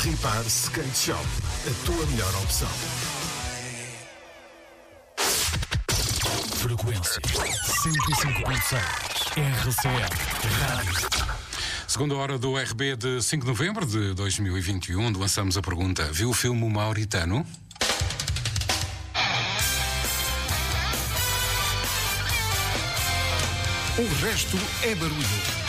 Ripar 0.00 0.46
Skate 0.46 0.96
Shop. 0.96 1.26
A 1.66 1.84
tua 1.84 2.06
melhor 2.06 2.32
opção. 2.36 2.68
Frequência 6.54 7.20
105.6. 7.20 8.78
RCL. 9.66 10.08
Rádio. 10.60 11.34
Segunda 11.88 12.14
hora 12.14 12.38
do 12.38 12.56
RB 12.56 12.94
de 12.94 13.20
5 13.20 13.44
de 13.44 13.50
novembro 13.50 13.84
de 13.86 14.14
2021, 14.14 15.18
lançamos 15.18 15.56
a 15.56 15.62
pergunta: 15.62 16.04
Viu 16.12 16.30
o 16.30 16.32
filme 16.32 16.68
Mauritano? 16.68 17.44
O 23.96 24.24
resto 24.24 24.58
é 24.82 24.92
barulho. 24.96 25.63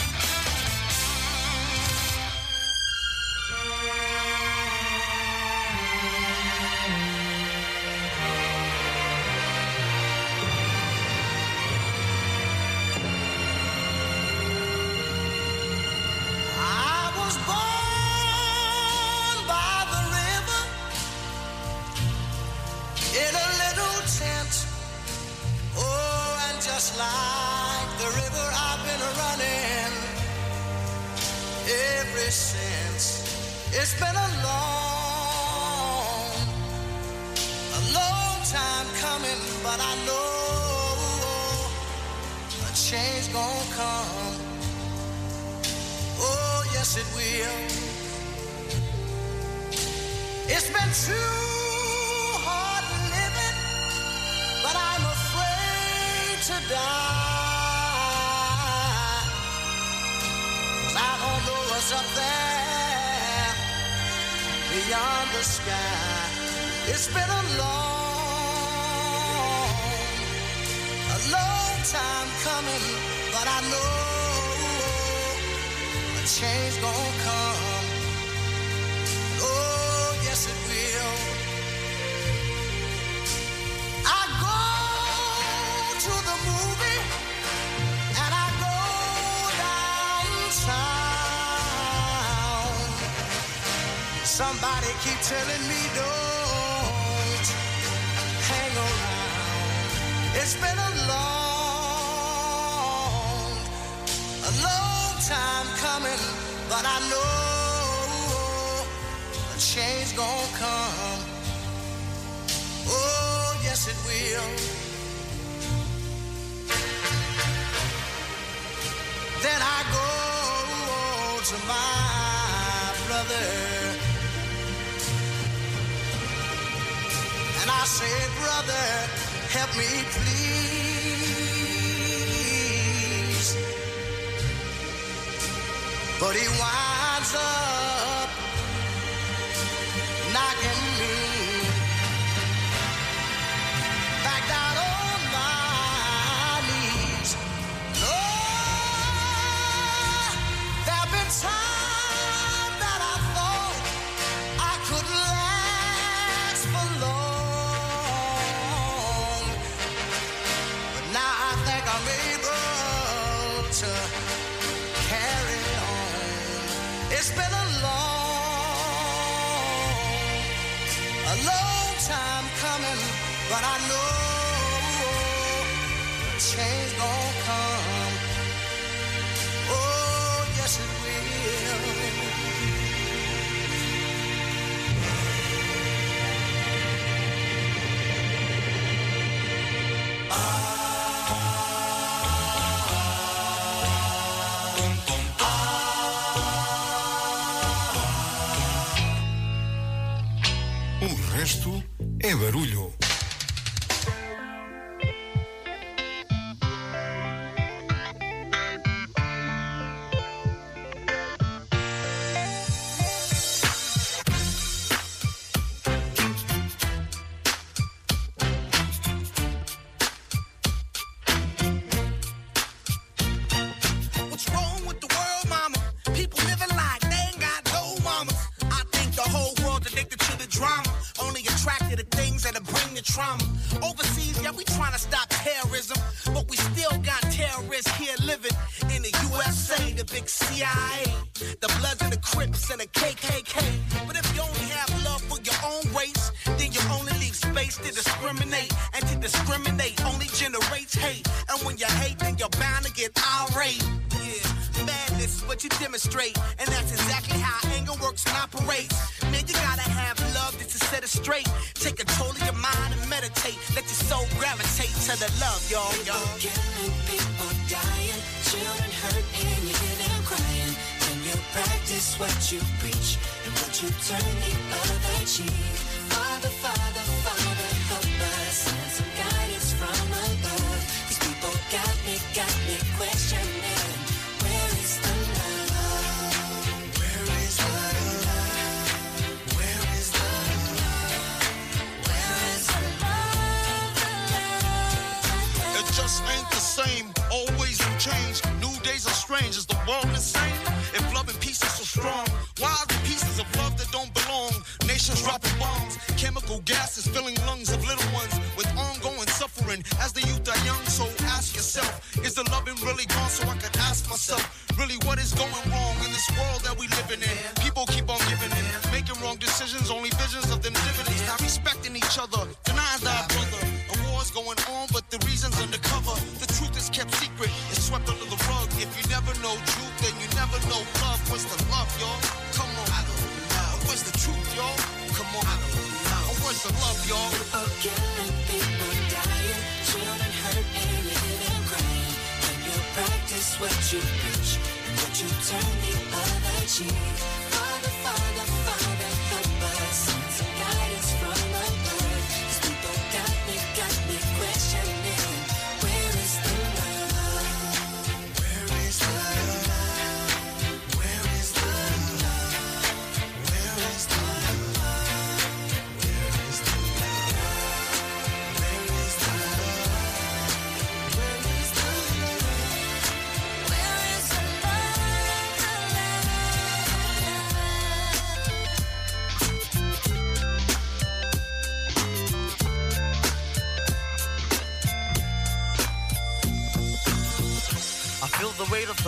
Change 176.39 176.97
gonna 176.97 177.24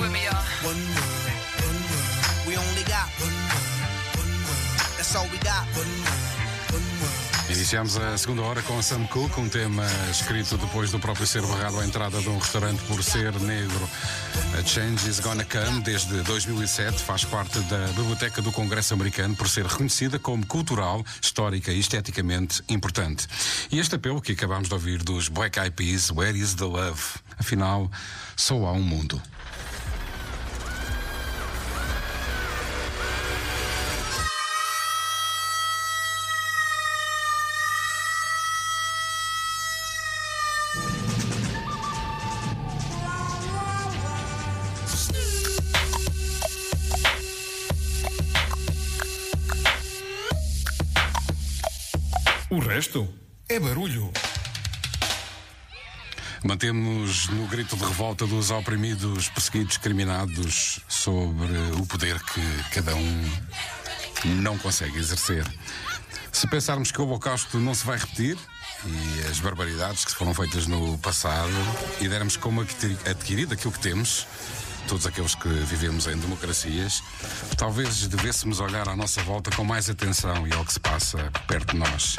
Sing 0.00 0.08
with 0.08 0.12
me, 0.12 0.24
y'all. 0.24 0.42
One 0.64 0.80
word, 0.96 1.40
one 1.60 1.80
word. 1.92 2.48
We 2.48 2.56
only 2.56 2.84
got 2.84 3.08
one 3.20 3.36
word, 3.52 4.16
one 4.16 4.34
word. 4.48 4.96
That's 4.96 5.14
all 5.14 5.28
we 5.30 5.38
got. 5.38 5.66
One. 5.76 5.90
Iniciamos 7.50 7.96
a 7.96 8.16
segunda 8.16 8.42
hora 8.42 8.62
com 8.62 8.80
Sam 8.80 9.06
Cooke, 9.08 9.40
um 9.40 9.48
tema 9.48 9.84
escrito 10.10 10.56
depois 10.56 10.92
do 10.92 11.00
próprio 11.00 11.26
ser 11.26 11.42
barrado 11.42 11.80
à 11.80 11.84
entrada 11.84 12.20
de 12.20 12.28
um 12.28 12.38
restaurante 12.38 12.80
por 12.84 13.02
ser 13.02 13.32
negro. 13.40 13.88
A 14.58 14.62
Change 14.64 15.08
is 15.08 15.20
Gonna 15.20 15.44
Come, 15.44 15.82
desde 15.82 16.22
2007, 16.22 17.02
faz 17.02 17.24
parte 17.24 17.58
da 17.60 17.88
Biblioteca 17.88 18.40
do 18.40 18.52
Congresso 18.52 18.94
Americano 18.94 19.34
por 19.34 19.48
ser 19.48 19.66
reconhecida 19.66 20.18
como 20.18 20.46
cultural, 20.46 21.04
histórica 21.20 21.72
e 21.72 21.80
esteticamente 21.80 22.62
importante. 22.68 23.26
E 23.70 23.78
este 23.78 23.96
apelo 23.96 24.22
que 24.22 24.32
acabamos 24.32 24.68
de 24.68 24.74
ouvir 24.74 25.02
dos 25.02 25.28
Black 25.28 25.58
Eyed 25.58 25.72
Peas, 25.72 26.10
Where 26.10 26.38
is 26.38 26.54
the 26.54 26.64
Love? 26.64 27.18
Afinal, 27.36 27.90
só 28.36 28.54
há 28.64 28.72
um 28.72 28.82
mundo. 28.82 29.20
É 53.50 53.58
barulho. 53.58 54.12
Mantemos 56.44 57.28
no 57.28 57.48
grito 57.48 57.76
de 57.76 57.84
revolta 57.84 58.24
dos 58.26 58.50
oprimidos, 58.52 59.28
perseguidos, 59.28 59.70
discriminados 59.70 60.78
sobre 60.88 61.52
o 61.76 61.84
poder 61.84 62.18
que 62.20 62.40
cada 62.72 62.94
um 62.94 63.30
não 64.24 64.56
consegue 64.56 64.98
exercer. 64.98 65.44
Se 66.32 66.46
pensarmos 66.46 66.92
que 66.92 67.00
o 67.00 67.04
Holocausto 67.04 67.58
não 67.58 67.74
se 67.74 67.84
vai 67.84 67.98
repetir 67.98 68.38
e 68.86 69.26
as 69.28 69.40
barbaridades 69.40 70.04
que 70.04 70.12
foram 70.14 70.32
feitas 70.32 70.68
no 70.68 70.96
passado 70.98 71.50
e 72.00 72.08
dermos 72.08 72.36
como 72.36 72.60
adquiri- 72.60 72.96
adquirido 73.04 73.52
aquilo 73.52 73.72
que 73.72 73.80
temos, 73.80 74.28
todos 74.86 75.06
aqueles 75.06 75.34
que 75.34 75.48
vivemos 75.48 76.06
em 76.06 76.16
democracias, 76.16 77.02
talvez 77.58 78.06
devêssemos 78.06 78.60
olhar 78.60 78.88
à 78.88 78.94
nossa 78.94 79.20
volta 79.24 79.50
com 79.50 79.64
mais 79.64 79.90
atenção 79.90 80.46
e 80.46 80.52
ao 80.54 80.64
que 80.64 80.72
se 80.72 80.80
passa 80.80 81.18
perto 81.48 81.72
de 81.72 81.78
nós. 81.78 82.16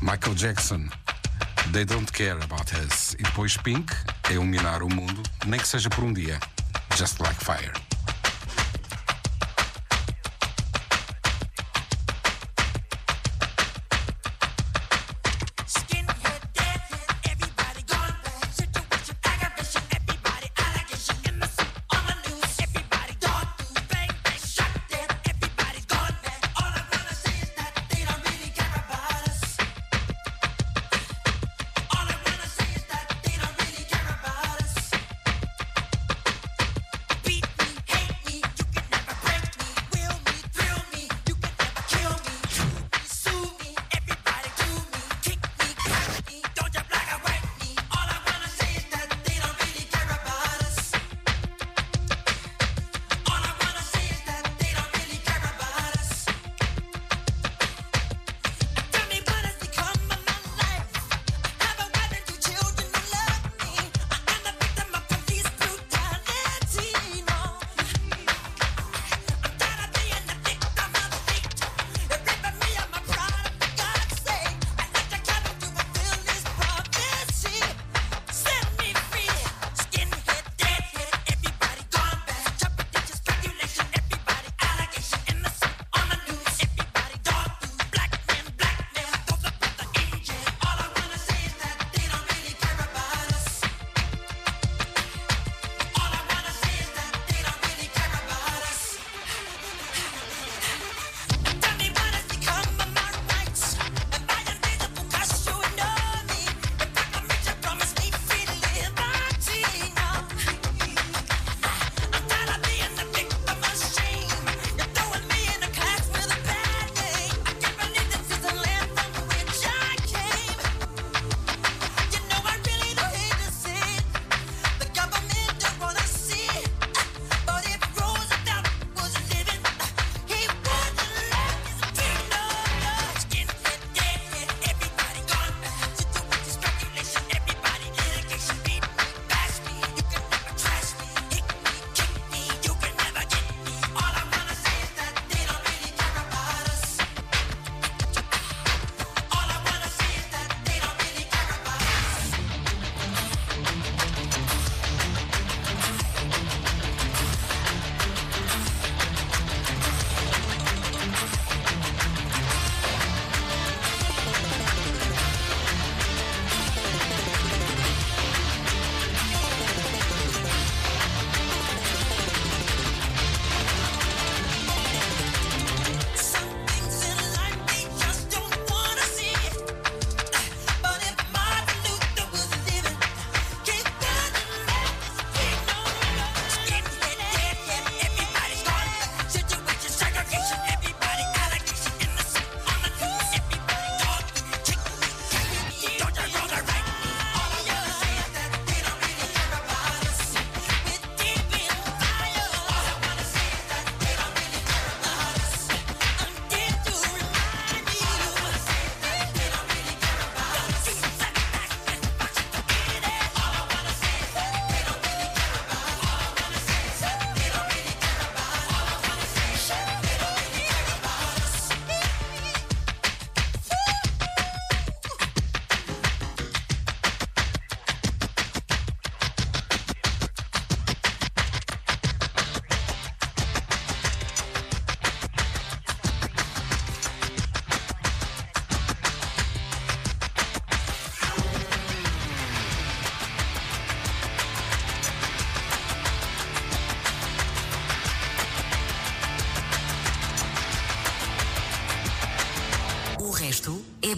Michael 0.00 0.34
Jackson, 0.34 0.90
They 1.72 1.84
Don't 1.84 2.10
Care 2.12 2.38
About 2.42 2.72
Us. 2.84 3.14
E 3.14 3.22
depois 3.22 3.56
Pink, 3.56 3.92
a 4.28 4.32
iluminar 4.32 4.82
o 4.82 4.88
mundo, 4.88 5.22
nem 5.46 5.58
que 5.58 5.66
seja 5.66 5.88
por 5.88 6.04
um 6.04 6.12
dia. 6.12 6.38
Just 6.96 7.20
Like 7.20 7.42
Fire. 7.44 7.85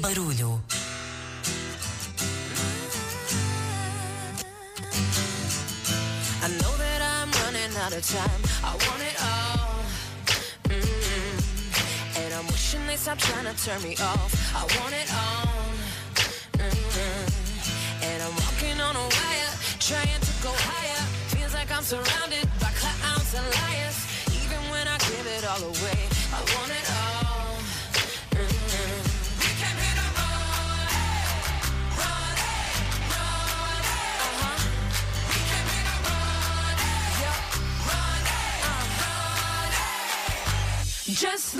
barulho. 0.08 0.60
I 6.42 6.48
know 6.48 6.74
that 6.82 7.00
I'm 7.02 7.30
running 7.42 7.76
out 7.84 7.92
of 7.92 8.02
time. 8.06 8.40
I 8.64 8.72
want 8.84 9.02
it 9.10 9.16
all. 9.30 9.84
Mm 10.68 10.80
-hmm. 10.80 12.20
And 12.20 12.30
I'm 12.36 12.46
wishing 12.52 12.86
they 12.86 12.96
stop 12.96 13.18
trying 13.18 13.46
to 13.50 13.56
turn 13.64 13.80
me 13.82 13.94
off. 14.12 14.32
I 14.60 14.62
want 14.78 14.94
it 15.02 15.07
just 41.18 41.57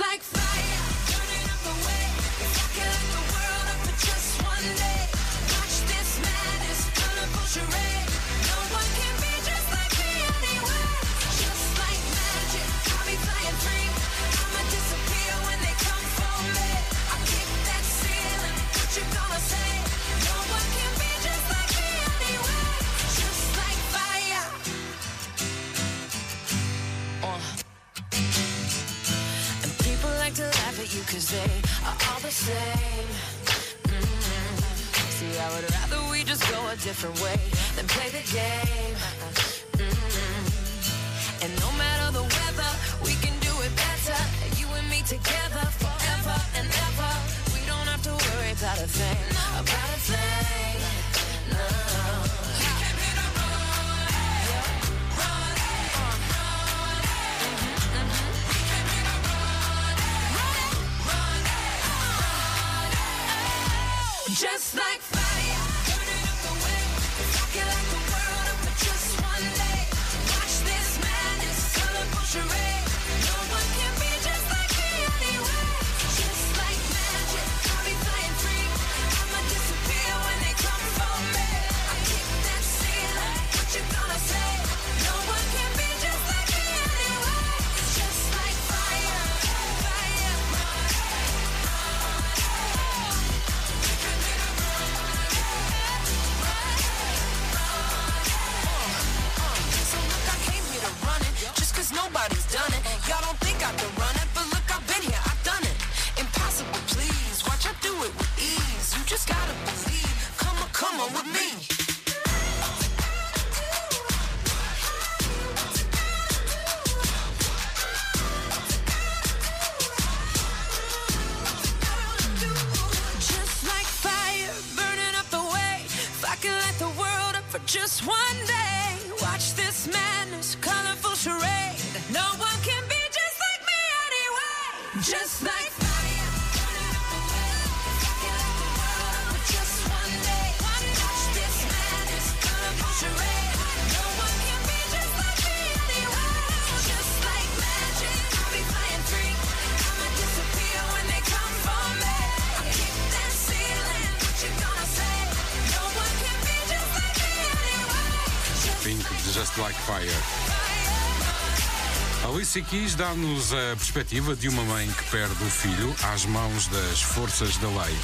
Alice 162.49 162.63
Keys 162.63 162.95
dá-nos 162.95 163.53
a 163.53 163.75
perspectiva 163.75 164.35
de 164.35 164.49
uma 164.49 164.63
mãe 164.63 164.87
que 164.91 165.03
perde 165.11 165.43
o 165.43 165.49
filho 165.51 165.95
às 166.11 166.25
mãos 166.25 166.67
das 166.67 166.99
forças 166.99 167.55
da 167.57 167.67
lei. 167.67 167.95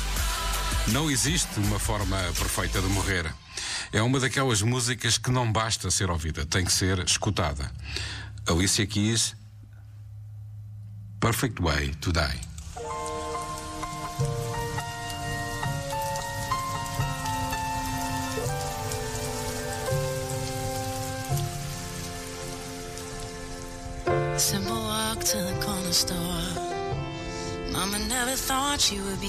Não 0.90 1.10
existe 1.10 1.60
uma 1.60 1.80
forma 1.80 2.16
perfeita 2.38 2.80
de 2.80 2.88
morrer. 2.90 3.34
É 3.92 4.04
uma 4.04 4.20
daquelas 4.20 4.62
músicas 4.62 5.18
que 5.18 5.32
não 5.32 5.52
basta 5.52 5.90
ser 5.90 6.12
ouvida, 6.12 6.46
tem 6.46 6.64
que 6.64 6.72
ser 6.72 7.00
escutada. 7.00 7.72
Alicia 8.46 8.86
Keys, 8.86 9.36
Perfect 11.20 11.60
Way 11.60 11.96
to 11.96 12.12
Die. 12.12 12.45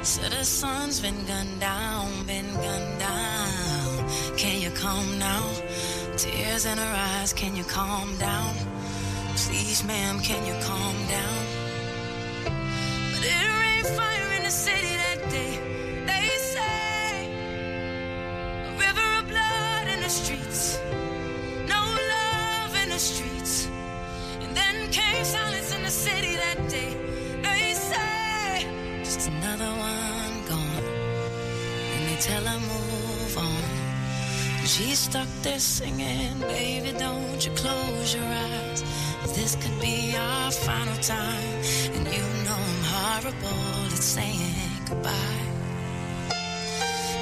Said 0.03 0.33
the 0.33 0.45
sun's 0.45 1.01
been 1.01 1.25
gunned 1.25 1.61
down, 1.61 2.27
been 2.27 2.53
gunned 2.55 2.99
down. 2.99 4.37
Can 4.37 4.61
you 4.61 4.71
calm 4.71 5.19
now? 5.19 5.45
Tears 6.17 6.67
in 6.67 6.77
her 6.77 6.95
eyes, 6.95 7.33
can 7.33 7.57
you 7.57 7.65
calm 7.65 8.17
down? 8.19 8.55
Please, 9.37 9.83
ma'am, 9.85 10.21
can 10.21 10.45
you 10.45 10.55
calm 10.63 10.97
down? 11.09 11.45
But 13.13 13.25
it 13.25 13.49
rained 13.61 13.87
fire 13.97 14.33
in 14.37 14.43
the 14.43 14.51
city 14.51 14.97
that 14.97 15.31
day. 15.31 15.72
tell 32.23 32.45
her 32.45 32.61
move 32.61 33.37
on. 33.37 33.63
She's 34.65 35.01
stuck 35.01 35.27
there 35.43 35.59
singing, 35.59 36.39
baby, 36.39 36.93
don't 36.97 37.45
you 37.45 37.51
close 37.53 38.15
your 38.15 38.25
eyes. 38.25 38.81
This 39.35 39.57
could 39.57 39.77
be 39.81 40.15
our 40.17 40.53
final 40.53 40.97
time, 40.99 41.57
and 41.95 42.07
you 42.07 42.25
know 42.45 42.61
I'm 42.71 42.85
horrible 42.95 43.87
at 43.87 44.03
saying 44.15 44.73
goodbye. 44.89 45.47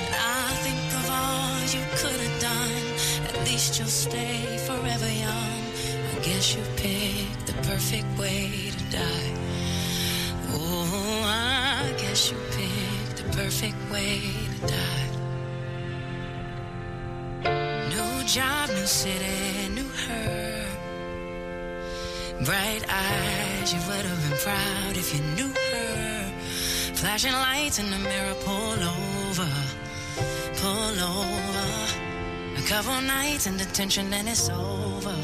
And 0.04 0.14
I 0.14 0.46
think 0.64 0.84
of 1.00 1.06
all 1.18 1.60
you 1.76 1.84
could 2.00 2.20
have 2.26 2.40
done. 2.50 2.84
At 3.28 3.36
least 3.48 3.78
you'll 3.78 3.96
stay 4.06 4.58
forever 4.68 5.10
young. 5.26 5.62
I 6.12 6.18
guess 6.20 6.54
you 6.54 6.62
picked 6.76 7.46
the 7.46 7.56
perfect 7.70 8.08
way 8.18 8.70
to 8.76 8.84
die. 8.98 9.32
Oh, 10.52 11.22
I 11.24 11.90
guess 12.02 12.30
you 12.30 12.36
picked 12.50 13.16
the 13.16 13.36
perfect 13.38 13.78
way 13.90 14.49
New 17.42 18.24
job, 18.26 18.68
new 18.68 18.86
city, 18.86 19.68
new 19.74 19.88
her. 19.88 20.66
Bright 22.44 22.84
eyes, 22.88 23.72
you 23.72 23.80
would 23.88 24.04
have 24.04 24.28
been 24.28 24.38
proud 24.38 24.96
if 24.96 25.14
you 25.14 25.22
knew 25.34 25.52
her. 25.72 26.32
Flashing 26.94 27.32
lights 27.32 27.78
in 27.78 27.90
the 27.90 27.98
mirror, 27.98 28.34
pull 28.44 28.82
over, 28.82 29.48
pull 30.56 31.00
over. 31.00 31.66
A 32.58 32.62
couple 32.68 33.00
nights 33.00 33.46
in 33.46 33.56
detention, 33.56 34.10
then 34.10 34.28
it's 34.28 34.50
over. 34.50 35.16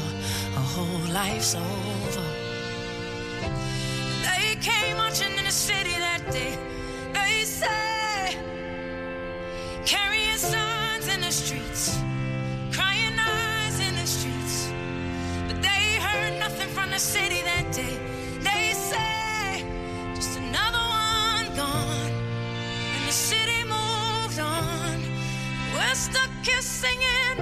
A 0.55 0.59
whole 0.59 1.13
life's 1.13 1.53
over. 1.53 2.25
They 4.23 4.55
came 4.61 4.97
marching 4.97 5.37
in 5.37 5.45
the 5.45 5.51
city 5.51 5.91
that 5.91 6.31
day. 6.31 6.57
They 7.13 7.43
say, 7.43 7.96
carrying 9.87 10.35
signs 10.35 11.07
in 11.07 11.21
the 11.21 11.31
streets, 11.31 11.97
crying 12.73 13.17
eyes 13.17 13.79
in 13.79 13.95
the 13.95 14.05
streets. 14.05 14.67
But 15.47 15.61
they 15.61 15.95
heard 16.07 16.37
nothing 16.39 16.67
from 16.67 16.91
the 16.91 16.99
city 16.99 17.41
that 17.43 17.71
day. 17.71 17.95
They 18.41 18.73
say, 18.73 19.63
just 20.13 20.37
another 20.39 20.83
one 21.07 21.55
gone. 21.55 22.11
And 22.95 23.07
the 23.07 23.13
city 23.13 23.63
moved 23.63 24.39
on. 24.39 24.97
We're 25.73 25.95
stuck 25.95 26.31
here 26.43 26.61
singing, 26.61 27.37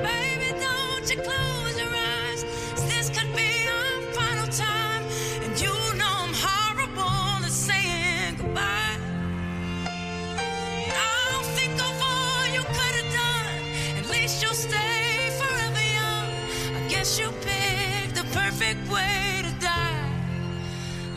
way 18.92 19.42
to 19.44 19.52
die. 19.60 20.10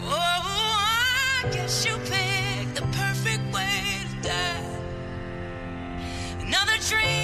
Oh, 0.05 0.15
I 0.15 1.49
guess 1.51 1.85
you 1.87 1.97
picked 1.99 2.75
the 2.77 2.87
perfect 2.97 3.43
way 3.55 4.03
to 4.11 4.29
die. 4.29 4.65
Another 6.41 6.79
dream 6.89 7.18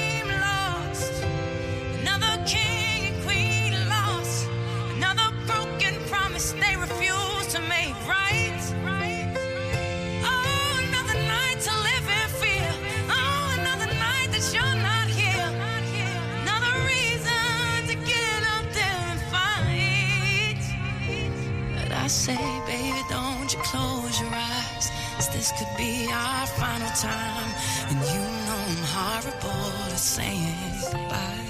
time. 26.94 27.50
And 27.90 27.98
you 28.14 28.22
know 28.46 28.60
I'm 28.70 28.84
horrible 28.94 29.66
at 29.90 29.98
saying 29.98 30.78
goodbye. 30.92 31.48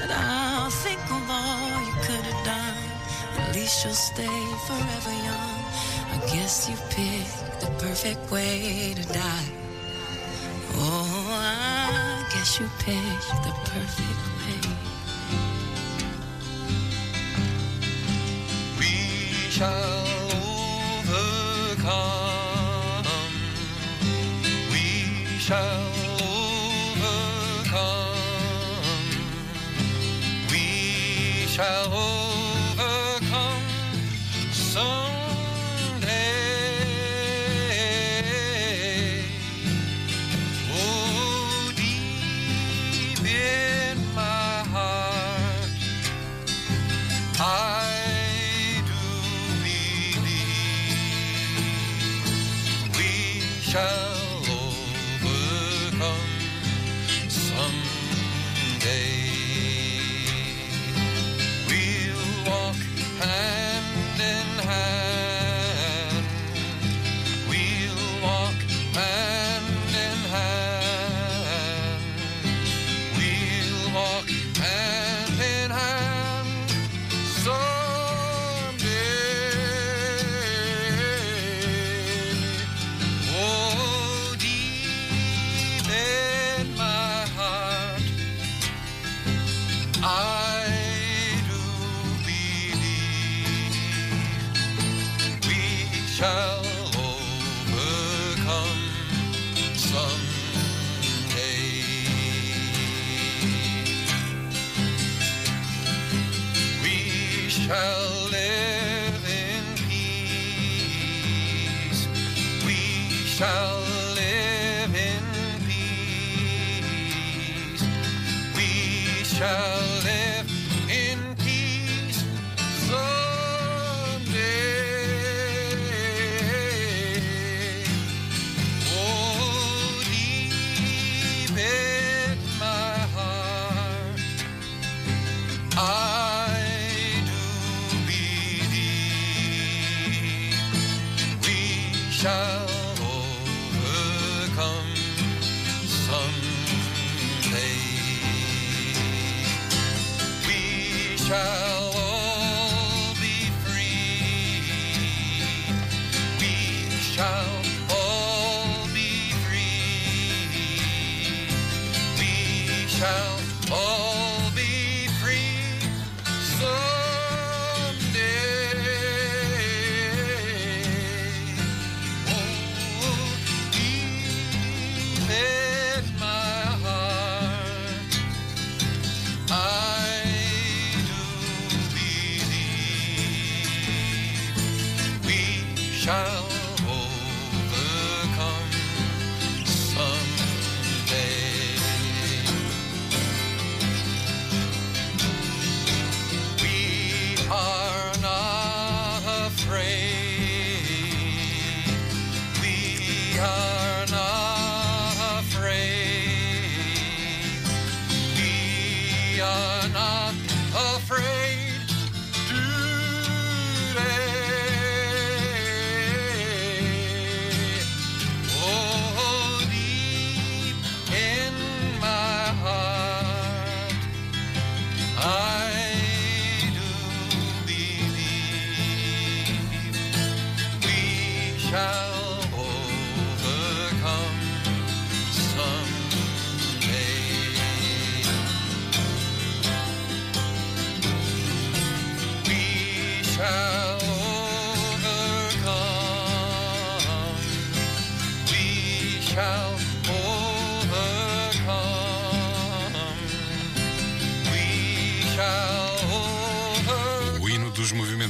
But 0.00 0.10
I'll 0.10 0.70
think 0.70 1.00
of 1.10 1.22
all 1.28 1.68
you 1.84 1.94
could 2.06 2.24
have 2.24 2.44
done. 2.44 2.84
At 3.38 3.54
least 3.54 3.84
you'll 3.84 3.94
stay 3.94 4.40
forever 4.66 5.14
young. 5.28 5.64
I 6.14 6.18
guess 6.32 6.68
you 6.68 6.76
picked 6.90 7.60
the 7.60 7.70
perfect 7.78 8.30
way 8.30 8.94
to 8.96 9.04
die. 9.12 9.48
Oh, 10.76 11.28
I 11.30 12.24
guess 12.32 12.58
you 12.58 12.66
picked 12.78 13.42
the 13.44 13.52
perfect 13.70 14.24
way. 14.38 14.60
We 18.78 18.92
shall 19.50 20.06
overcome. 21.06 22.23
Shall 25.46 25.92
overcome. 26.22 27.36
We 30.50 31.46
shall 31.48 31.92
overcome 31.92 32.13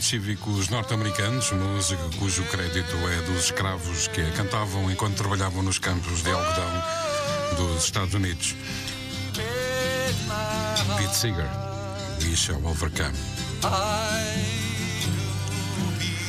cívicos 0.05 0.69
norte-americanos, 0.69 1.51
música 1.53 2.03
cujo 2.19 2.45
crédito 2.45 2.95
é 3.09 3.23
dos 3.23 3.45
escravos 3.45 4.07
que 4.09 4.21
a 4.21 4.31
cantavam 4.33 4.91
enquanto 4.91 5.17
trabalhavam 5.17 5.63
nos 5.63 5.79
campos 5.79 6.23
de 6.23 6.31
algodão 6.31 6.85
dos 7.57 7.85
Estados 7.85 8.13
Unidos. 8.13 8.55
Pete 10.99 11.17
Seeger, 11.17 11.49
We 12.23 12.37
Shall 12.37 12.63
Overcome. 12.67 13.17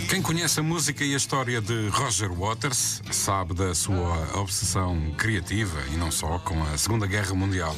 Quem 0.09 0.21
conhece 0.21 0.61
a 0.61 0.63
música 0.63 1.03
e 1.03 1.13
a 1.13 1.17
história 1.17 1.59
de 1.59 1.89
Roger 1.89 2.31
Waters 2.31 3.01
sabe 3.11 3.53
da 3.53 3.75
sua 3.75 4.39
obsessão 4.39 5.13
criativa 5.17 5.81
e 5.91 5.97
não 5.97 6.11
só 6.11 6.39
com 6.39 6.63
a 6.63 6.77
Segunda 6.77 7.05
Guerra 7.05 7.33
Mundial. 7.33 7.75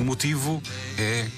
O 0.00 0.02
motivo 0.02 0.60
é 0.98 1.28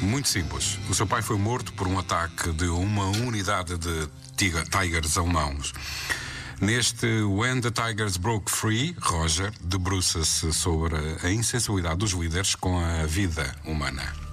muito 0.00 0.28
simples. 0.28 0.78
O 0.88 0.94
seu 0.94 1.06
pai 1.06 1.22
foi 1.22 1.38
morto 1.38 1.72
por 1.72 1.88
um 1.88 1.98
ataque 1.98 2.52
de 2.52 2.66
uma 2.66 3.06
unidade 3.06 3.78
de 3.78 4.08
Tigers 4.36 5.16
alemãos. 5.16 5.72
Neste 6.60 7.06
When 7.22 7.60
the 7.60 7.70
Tigers 7.70 8.16
Broke 8.16 8.50
Free, 8.50 8.94
Roger 9.00 9.52
debruça-se 9.60 10.52
sobre 10.52 10.96
a 11.22 11.30
insensibilidade 11.30 11.96
dos 11.96 12.12
líderes 12.12 12.54
com 12.54 12.78
a 12.78 13.04
vida 13.06 13.54
humana. 13.64 14.25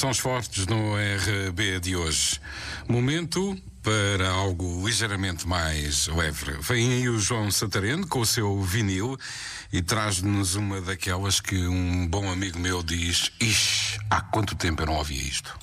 São 0.00 0.08
os 0.08 0.18
fortes 0.18 0.66
no 0.66 0.94
RB 0.94 1.78
de 1.78 1.94
hoje. 1.94 2.40
Momento 2.88 3.54
para 3.82 4.30
algo 4.30 4.82
ligeiramente 4.88 5.46
mais 5.46 6.06
leve. 6.06 6.52
Vem 6.58 6.94
aí 6.94 7.06
o 7.10 7.18
João 7.18 7.50
Santareno 7.50 8.06
com 8.06 8.20
o 8.20 8.24
seu 8.24 8.62
vinil 8.62 9.18
e 9.70 9.82
traz-nos 9.82 10.54
uma 10.54 10.80
daquelas 10.80 11.38
que 11.38 11.54
um 11.66 12.06
bom 12.06 12.32
amigo 12.32 12.58
meu 12.58 12.82
diz: 12.82 13.30
Ixi, 13.38 13.98
há 14.08 14.22
quanto 14.22 14.54
tempo 14.54 14.80
eu 14.80 14.86
não 14.86 14.94
ouvia 14.94 15.22
isto? 15.22 15.54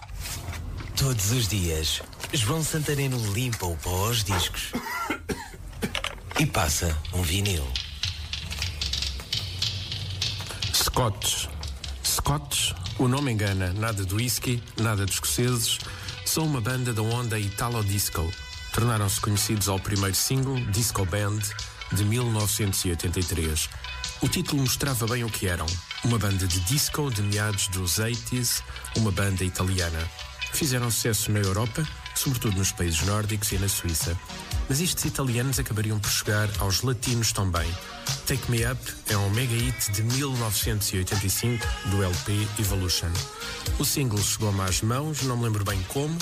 Todos 0.96 1.32
os 1.32 1.48
dias, 1.48 2.04
João 2.32 2.64
Santareno 2.64 3.18
limpa 3.34 3.66
o 3.66 3.76
pó 3.78 4.06
aos 4.06 4.24
discos 4.24 4.72
e 6.40 6.46
passa 6.46 6.96
um 7.12 7.24
vinil. 7.24 7.68
Scotch. 10.76 11.48
Scotch, 12.06 12.74
o 13.00 13.08
nome 13.08 13.32
engana, 13.32 13.74
nada 13.74 14.04
de 14.06 14.14
whisky, 14.14 14.62
nada 14.82 15.06
de 15.06 15.12
escoceses, 15.12 15.78
são 16.26 16.46
uma 16.46 16.60
banda 16.60 16.94
da 16.94 17.02
onda 17.02 17.40
Italo 17.40 17.84
Disco. 17.84 18.32
Tornaram-se 18.74 19.20
conhecidos 19.22 19.70
ao 19.70 19.80
primeiro 19.80 20.16
single, 20.16 20.60
Disco 20.72 21.06
Band, 21.06 21.40
de 21.94 22.04
1983. 22.04 23.70
O 24.22 24.28
título 24.28 24.62
mostrava 24.62 25.06
bem 25.06 25.24
o 25.24 25.30
que 25.30 25.48
eram. 25.48 25.66
Uma 26.04 26.18
banda 26.18 26.48
de 26.48 26.60
disco 26.62 27.12
de 27.12 27.22
meados 27.22 27.68
dos 27.68 28.00
80s, 28.00 28.64
uma 28.96 29.12
banda 29.12 29.44
italiana. 29.44 30.00
Fizeram 30.52 30.90
sucesso 30.90 31.32
na 31.32 31.40
Europa, 31.40 31.88
sobretudo 32.16 32.58
nos 32.58 32.72
países 32.72 33.02
nórdicos 33.06 33.52
e 33.52 33.60
na 33.60 33.68
Suíça. 33.68 34.18
Mas 34.70 34.82
estes 34.82 35.06
italianos 35.06 35.60
acabariam 35.60 36.00
por 36.00 36.10
chegar 36.10 36.50
aos 36.60 36.82
latinos 36.82 37.32
também. 37.32 37.68
Take 38.26 38.52
Me 38.52 38.66
Up 38.70 38.80
é 39.10 39.18
um 39.18 39.30
mega 39.30 39.56
hit 39.56 39.92
de 39.92 40.04
1985 40.04 41.66
do 41.86 42.04
LP 42.04 42.48
Evolution. 42.60 43.12
O 43.80 43.86
single 43.86 44.22
chegou-me 44.22 44.62
às 44.62 44.82
mãos, 44.82 45.22
não 45.24 45.38
me 45.38 45.46
lembro 45.46 45.64
bem 45.64 45.82
como. 45.88 46.18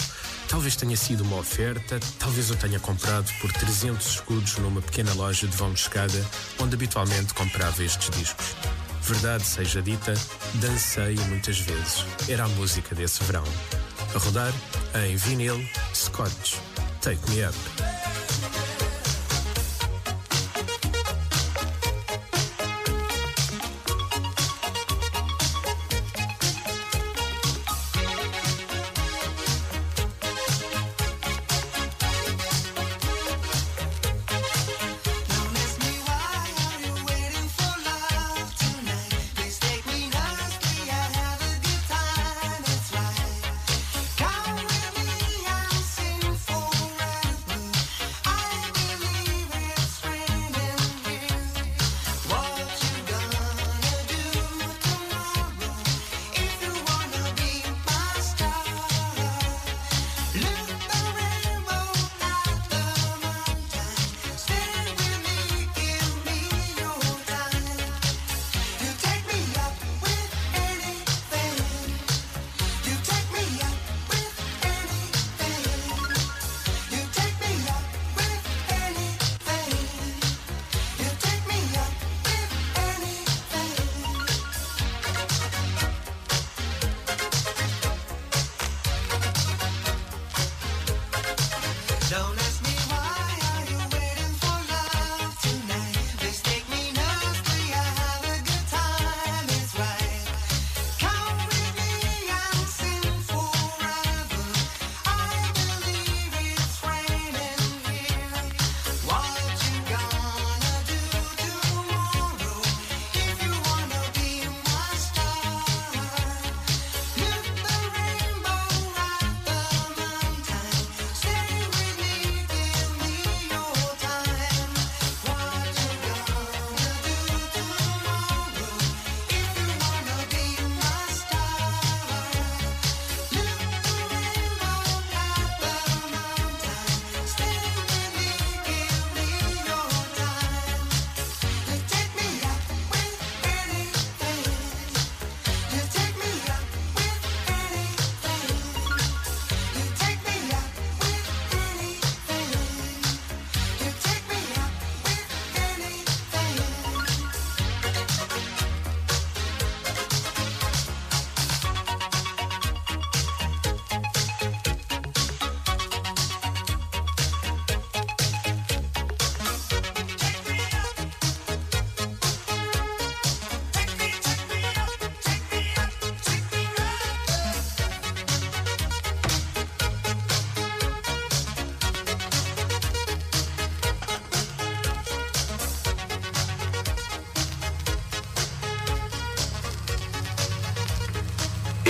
Talvez 0.48 0.76
tenha 0.76 0.96
sido 0.96 1.24
uma 1.24 1.38
oferta, 1.38 2.00
talvez 2.20 2.50
eu 2.50 2.56
tenha 2.56 2.80
comprado 2.80 3.32
por 3.42 3.52
300 3.52 4.06
escudos 4.06 4.58
numa 4.58 4.82
pequena 4.82 5.12
loja 5.14 5.48
de 5.48 5.58
vão 5.58 5.74
de 5.74 5.80
escada 5.80 6.26
onde 6.60 6.76
habitualmente 6.76 7.34
comprava 7.34 7.84
estes 7.84 8.10
discos. 8.12 8.56
Verdade 9.02 9.44
seja 9.44 9.82
dita, 9.82 10.14
dancei 10.56 11.16
muitas 11.28 11.60
vezes. 11.60 12.06
Era 12.28 12.46
a 12.46 12.48
música 12.50 12.94
desse 12.96 13.24
verão. 13.24 13.44
A 14.14 14.18
rodar 14.18 14.54
em 15.08 15.16
vinil, 15.16 15.64
Scotch, 15.94 16.56
Take 17.06 17.30
Me 17.30 17.44
Up. 17.44 18.65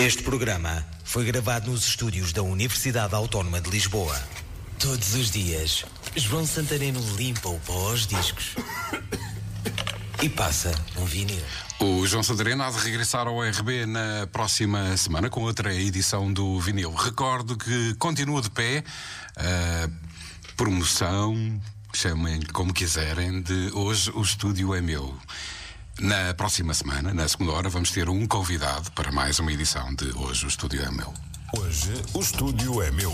Este 0.05 0.21
programa 0.21 0.85
foi 1.03 1.25
gravado 1.25 1.71
nos 1.71 1.87
estúdios 1.87 2.31
da 2.31 2.43
Universidade 2.43 3.15
Autónoma 3.15 3.59
de 3.59 3.71
Lisboa. 3.71 4.15
Todos 4.77 5.15
os 5.15 5.31
dias, 5.31 5.83
João 6.15 6.45
Santareno 6.45 6.99
limpa 7.15 7.49
o 7.49 7.59
pó 7.61 7.89
aos 7.89 8.05
discos 8.05 8.53
e 10.21 10.29
passa 10.29 10.71
um 10.95 11.05
vinil. 11.05 11.41
O 11.79 12.05
João 12.05 12.21
Santareno 12.21 12.61
há 12.61 12.69
de 12.69 12.77
regressar 12.77 13.25
ao 13.25 13.41
RB 13.41 13.87
na 13.87 14.27
próxima 14.31 14.95
semana 14.95 15.27
com 15.27 15.41
outra 15.41 15.73
edição 15.73 16.31
do 16.31 16.59
vinil. 16.59 16.93
Recordo 16.93 17.57
que 17.57 17.95
continua 17.95 18.43
de 18.43 18.51
pé 18.51 18.83
a 19.35 19.89
promoção, 20.55 21.59
chamem 21.95 22.43
como 22.53 22.71
quiserem, 22.71 23.41
de 23.41 23.71
hoje 23.73 24.11
o 24.13 24.21
estúdio 24.21 24.75
é 24.75 24.81
meu. 24.81 25.17
Na 25.99 26.33
próxima 26.33 26.73
semana, 26.73 27.13
na 27.13 27.27
segunda 27.27 27.53
hora, 27.53 27.69
vamos 27.69 27.91
ter 27.91 28.09
um 28.09 28.27
convidado 28.27 28.91
para 28.91 29.11
mais 29.11 29.39
uma 29.39 29.51
edição 29.51 29.93
de 29.95 30.11
Hoje 30.17 30.45
o 30.45 30.47
Estúdio 30.47 30.83
é 30.83 30.91
Meu. 30.91 31.13
Hoje 31.57 31.93
o 32.13 32.19
estúdio 32.19 32.81
é 32.81 32.91
meu. 32.91 33.13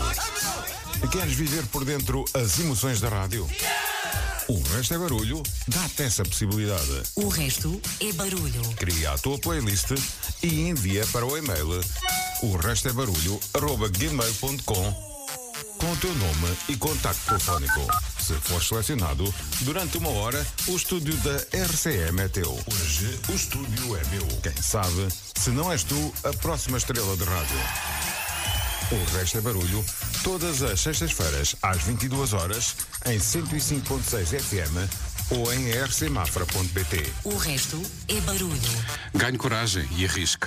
Queres 1.12 1.34
viver 1.34 1.64
por 1.66 1.84
dentro 1.84 2.24
as 2.34 2.58
emoções 2.58 3.00
da 3.00 3.08
rádio? 3.08 3.48
O 4.48 4.60
resto 4.74 4.94
é 4.94 4.98
barulho, 4.98 5.42
dá-te 5.68 6.02
essa 6.02 6.24
possibilidade. 6.24 7.02
O 7.14 7.28
resto 7.28 7.80
é 8.00 8.12
barulho. 8.12 8.62
Cria 8.76 9.12
a 9.12 9.18
tua 9.18 9.38
playlist 9.38 9.92
e 10.42 10.68
envia 10.68 11.06
para 11.12 11.24
o 11.24 11.36
e-mail 11.36 11.80
o 12.42 12.56
resto 12.56 12.88
é 12.88 12.92
barulho, 12.92 13.38
com 13.52 13.66
o 15.92 15.96
teu 15.96 16.14
nome 16.16 16.56
e 16.68 16.76
contacto 16.76 17.24
telefónico 17.24 18.11
se 18.22 18.34
for 18.34 18.62
selecionado, 18.62 19.34
durante 19.62 19.98
uma 19.98 20.10
hora, 20.10 20.46
o 20.68 20.76
estúdio 20.76 21.12
da 21.16 21.36
RCM 21.66 22.20
é 22.20 22.28
teu. 22.28 22.52
Hoje, 22.72 23.18
o 23.28 23.32
estúdio 23.32 23.96
é 23.96 24.04
meu. 24.06 24.26
Quem 24.40 24.54
sabe, 24.62 25.08
se 25.34 25.50
não 25.50 25.72
és 25.72 25.82
tu, 25.82 26.14
a 26.22 26.32
próxima 26.34 26.78
estrela 26.78 27.16
de 27.16 27.24
rádio. 27.24 27.58
O 28.92 29.16
resto 29.16 29.38
é 29.38 29.40
barulho, 29.40 29.84
todas 30.22 30.62
as 30.62 30.80
sextas-feiras, 30.80 31.56
às 31.62 31.82
22 31.82 32.32
horas, 32.32 32.76
em 33.06 33.18
105.6 33.18 34.38
FM 34.40 34.88
ou 35.30 35.52
em 35.52 35.70
rcmafra.pt. 35.70 37.12
O 37.24 37.36
resto 37.36 37.82
é 38.06 38.20
barulho. 38.20 38.84
Ganhe 39.14 39.36
coragem 39.36 39.88
e 39.96 40.04
arrisque. 40.04 40.46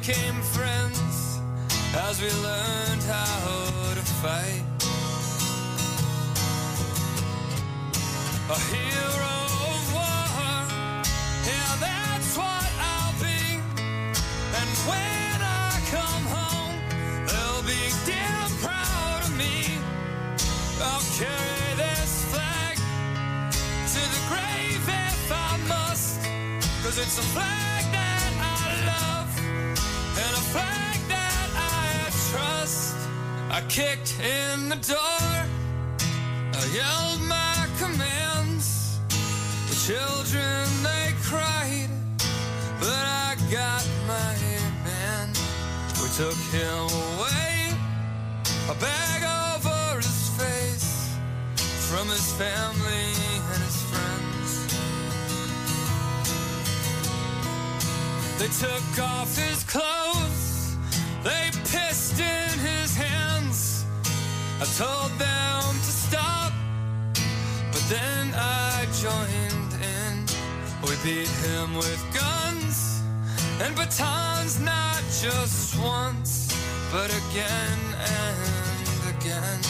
Became 0.00 0.40
friends 0.56 1.40
as 1.94 2.22
we 2.22 2.30
learned 2.42 3.02
how 3.02 3.94
to 3.94 4.04
fight. 4.22 4.64
A 8.48 8.58
hero 8.72 9.36
of 9.68 9.82
war, 9.92 10.24
yeah, 11.44 11.72
that's 11.84 12.36
what 12.38 12.70
I'll 12.80 13.16
be. 13.20 13.60
And 14.58 14.70
when 14.88 15.36
I 15.42 15.70
come 15.96 16.24
home, 16.38 16.76
they'll 17.26 17.66
be 17.68 17.84
damn 18.06 18.50
proud 18.64 19.20
of 19.24 19.36
me. 19.36 19.78
I'll 20.80 21.04
carry 21.20 21.74
this 21.76 22.24
flag 22.32 22.76
to 23.94 24.02
the 24.14 24.22
grave 24.30 24.84
if 24.88 25.32
I 25.32 25.58
must. 25.68 26.20
Cause 26.82 26.96
it's 26.98 27.18
a 27.18 27.22
flag 27.34 27.59
kicked 33.70 34.18
in 34.18 34.68
the 34.68 34.74
door, 34.74 35.30
I 36.58 36.64
yelled 36.74 37.22
my 37.28 37.68
commands. 37.78 38.98
The 39.68 39.76
children 39.86 40.66
they 40.82 41.14
cried, 41.22 41.88
but 42.80 42.88
I 42.88 43.36
got 43.48 43.86
my 44.08 44.34
man. 44.82 45.28
We 46.02 46.08
took 46.18 46.40
him 46.50 46.82
away, 47.14 47.70
a 48.68 48.74
bag 48.74 49.22
over 49.54 49.98
his 49.98 50.30
face 50.30 51.14
from 51.88 52.08
his 52.08 52.32
family 52.32 53.14
and 53.52 53.62
his 53.62 53.82
friends. 53.90 54.50
They 58.36 58.50
took 58.66 58.98
off 58.98 59.36
his 59.36 59.62
clothes, 59.62 60.74
they 61.22 61.50
pissed 61.70 62.18
in. 62.18 62.49
I 64.62 64.66
told 64.76 65.10
them 65.18 65.62
to 65.74 65.92
stop, 66.06 66.52
but 67.72 67.82
then 67.88 68.30
I 68.34 68.86
joined 69.00 69.72
in. 69.80 70.26
We 70.82 70.96
beat 71.02 71.28
him 71.28 71.74
with 71.76 72.04
guns 72.12 73.00
and 73.62 73.74
batons, 73.74 74.60
not 74.60 75.02
just 75.22 75.80
once, 75.80 76.52
but 76.92 77.08
again 77.08 77.78
and 78.04 79.16
again. 79.16 79.60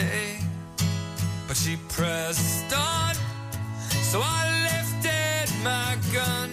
Stay. 0.00 0.38
But 1.46 1.56
she 1.56 1.76
pressed 1.88 2.72
on. 2.72 3.14
So 4.10 4.20
I 4.22 4.42
lifted 4.68 5.48
my 5.62 5.96
gun 6.12 6.50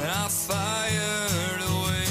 and 0.00 0.10
I 0.10 0.28
fired 0.28 1.60
away. 1.74 2.06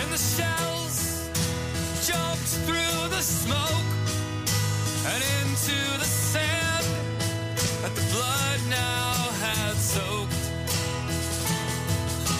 And 0.00 0.08
the 0.12 0.22
shells 0.34 1.30
jumped 2.06 2.52
through 2.66 3.08
the 3.16 3.22
smoke 3.22 3.90
and 5.12 5.22
into 5.40 5.78
the 5.98 6.10
sand 6.32 6.86
that 7.82 7.94
the 7.94 8.06
blood 8.14 8.60
now 8.68 9.12
had 9.44 9.74
soaked. 9.76 10.44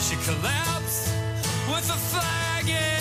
She 0.06 0.16
collapsed 0.26 1.12
with 1.70 1.90
a 1.90 1.98
flag 2.10 2.37
in 2.70 2.97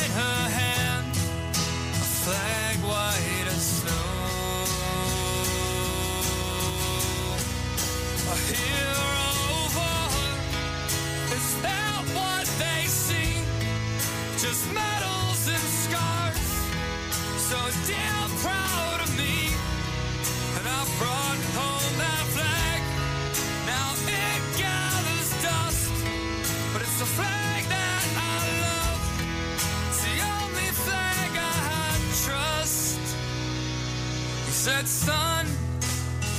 Son, 34.87 35.45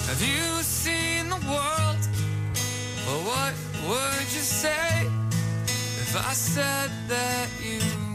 have 0.07 0.23
you 0.23 0.63
seen 0.63 1.29
the 1.29 1.37
world? 1.47 2.01
What 3.27 3.53
would 3.87 4.33
you 4.33 4.41
say 4.41 5.07
if 6.01 6.17
I 6.17 6.33
said 6.33 6.91
that 7.09 7.49
you 7.63 8.09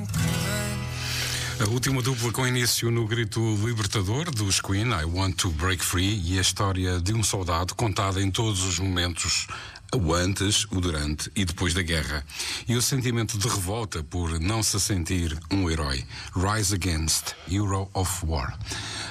A 1.59 1.69
última 1.69 2.01
dupla 2.01 2.31
com 2.31 2.47
início 2.47 2.89
no 2.89 3.05
grito 3.05 3.39
libertador 3.63 4.31
dos 4.31 4.59
Queen, 4.59 4.87
I 4.87 5.05
Want 5.05 5.35
to 5.35 5.51
Break 5.51 5.85
Free, 5.85 6.19
e 6.25 6.37
a 6.39 6.41
história 6.41 6.99
de 6.99 7.13
um 7.13 7.23
soldado 7.23 7.75
contada 7.75 8.19
em 8.19 8.31
todos 8.31 8.63
os 8.63 8.79
momentos, 8.79 9.47
o 9.95 10.13
antes, 10.13 10.65
o 10.71 10.81
durante 10.81 11.31
e 11.35 11.45
depois 11.45 11.73
da 11.73 11.81
guerra. 11.81 12.25
E 12.67 12.75
o 12.75 12.81
sentimento 12.81 13.37
de 13.37 13.47
revolta 13.47 14.03
por 14.03 14.39
não 14.39 14.63
se 14.63 14.79
sentir 14.79 15.37
um 15.51 15.69
herói. 15.69 16.03
Rise 16.35 16.75
Against, 16.75 17.33
Hero 17.49 17.89
of 17.93 18.25
War. 18.25 18.57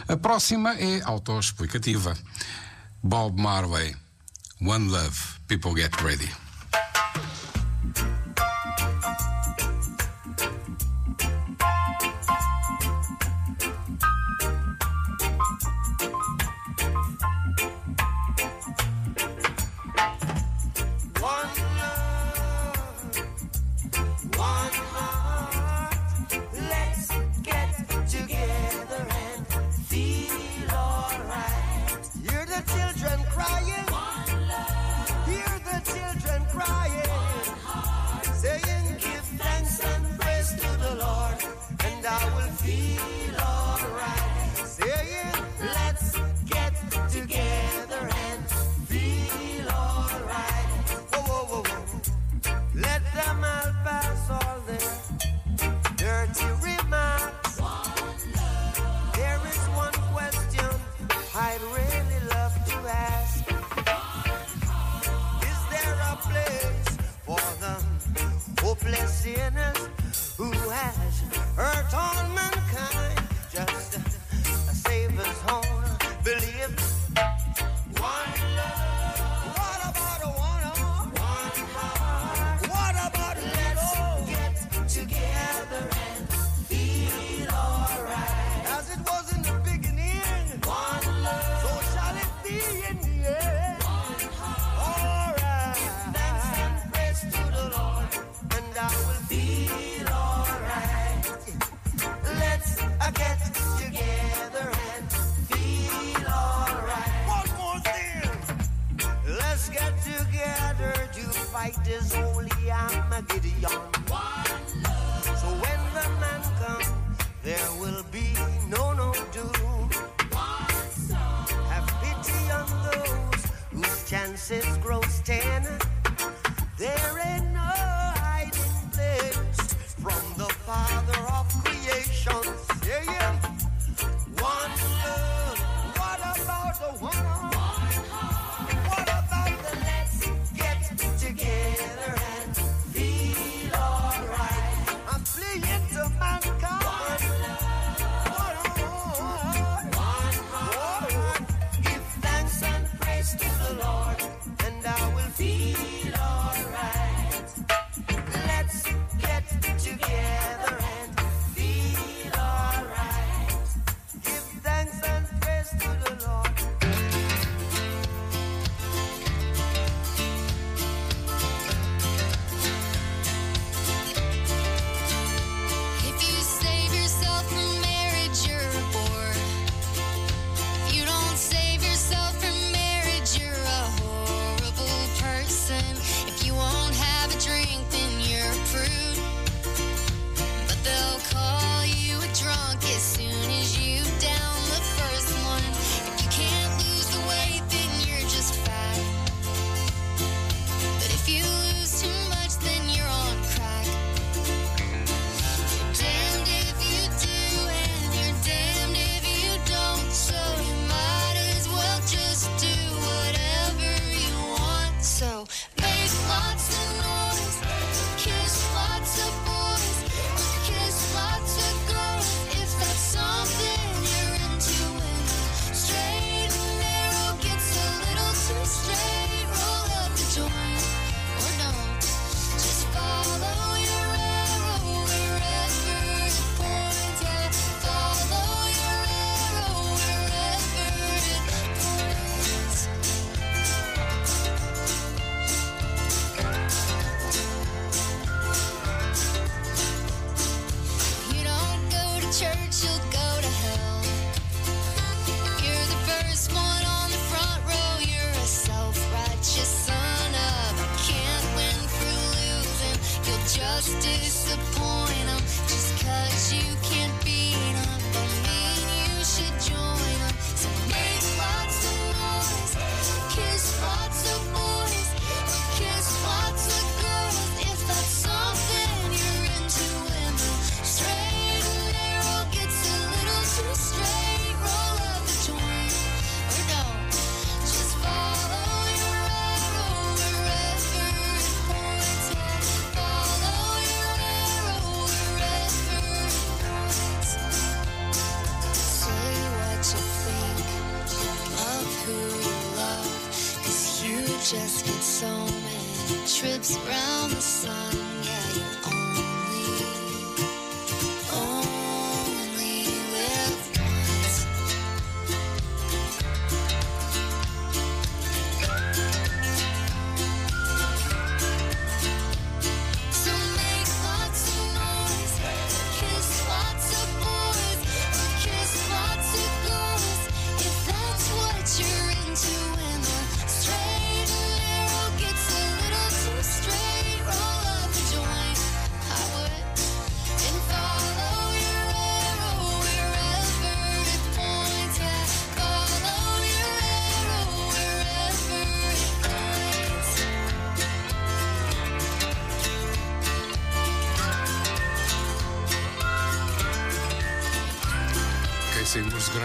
A 0.09 0.17
próxima 0.17 0.75
é 0.75 1.01
autoexplicativa. 1.03 2.17
Bob 3.03 3.41
Marley, 3.41 3.97
One 4.61 4.89
Love, 4.89 5.19
People 5.49 5.75
Get 5.81 5.95
Ready. 6.03 6.52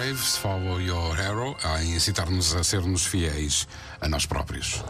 Waves, 0.07 0.37
Follow 0.37 0.79
Your 0.79 1.19
Arrow, 1.19 1.57
a 1.63 1.83
incitar-nos 1.83 2.55
a 2.55 2.63
sermos 2.63 3.05
fiéis 3.05 3.67
a 3.99 4.07
nós 4.07 4.25
próprios. 4.25 4.81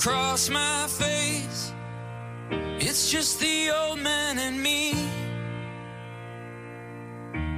across 0.00 0.48
my 0.48 0.86
face. 0.86 1.74
It's 2.80 3.10
just 3.10 3.38
the 3.38 3.70
old 3.70 3.98
man 3.98 4.38
and 4.38 4.62
me. 4.62 4.94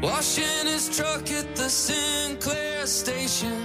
Washing 0.03 0.67
his 0.67 0.89
truck 0.97 1.31
at 1.31 1.55
the 1.55 1.69
Sinclair 1.69 2.85
station 2.87 3.59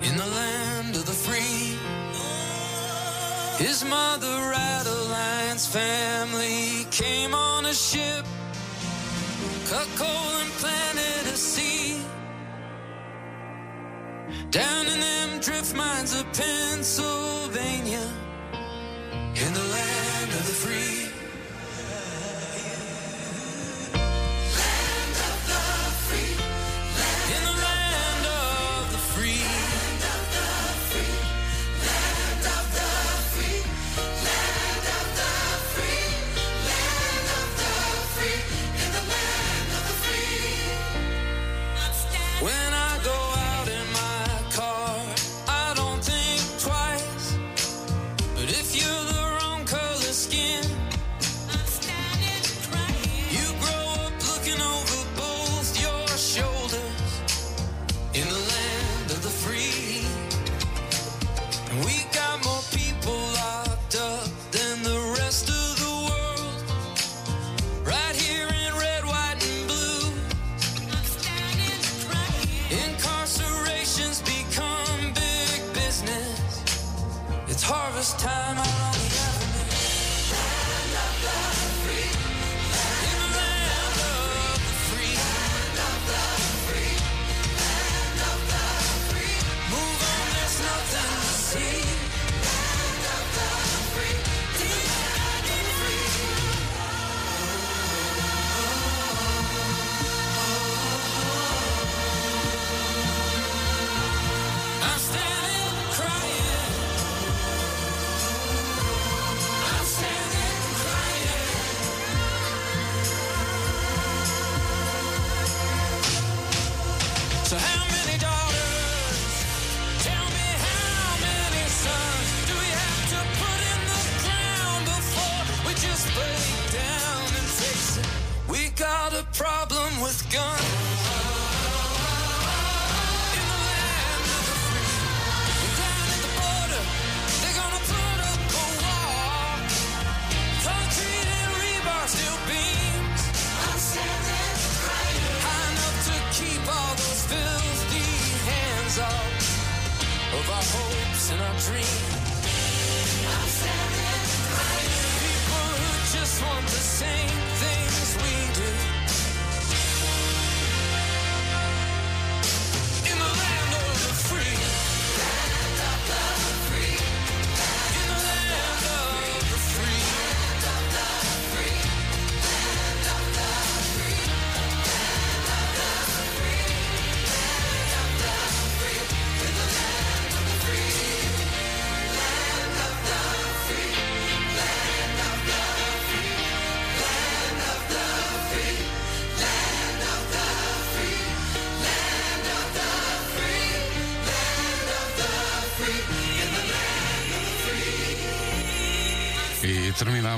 in 0.00 0.16
the 0.16 0.26
land 0.40 0.96
of 0.96 1.04
the 1.04 1.12
free. 1.12 1.76
His 3.62 3.84
mother, 3.84 4.38
Adeline's 4.54 5.66
family, 5.66 6.86
came 6.90 7.34
on 7.34 7.66
a 7.66 7.74
ship, 7.74 8.24
cut 9.66 9.88
coal 9.96 10.30
and 10.40 10.50
planted 10.52 11.26
a 11.26 11.36
seed. 11.36 12.00
Down 14.50 14.86
in 14.86 15.00
them 15.00 15.40
drift 15.40 15.74
mines 15.74 16.18
of 16.18 16.24
pin. 16.32 16.61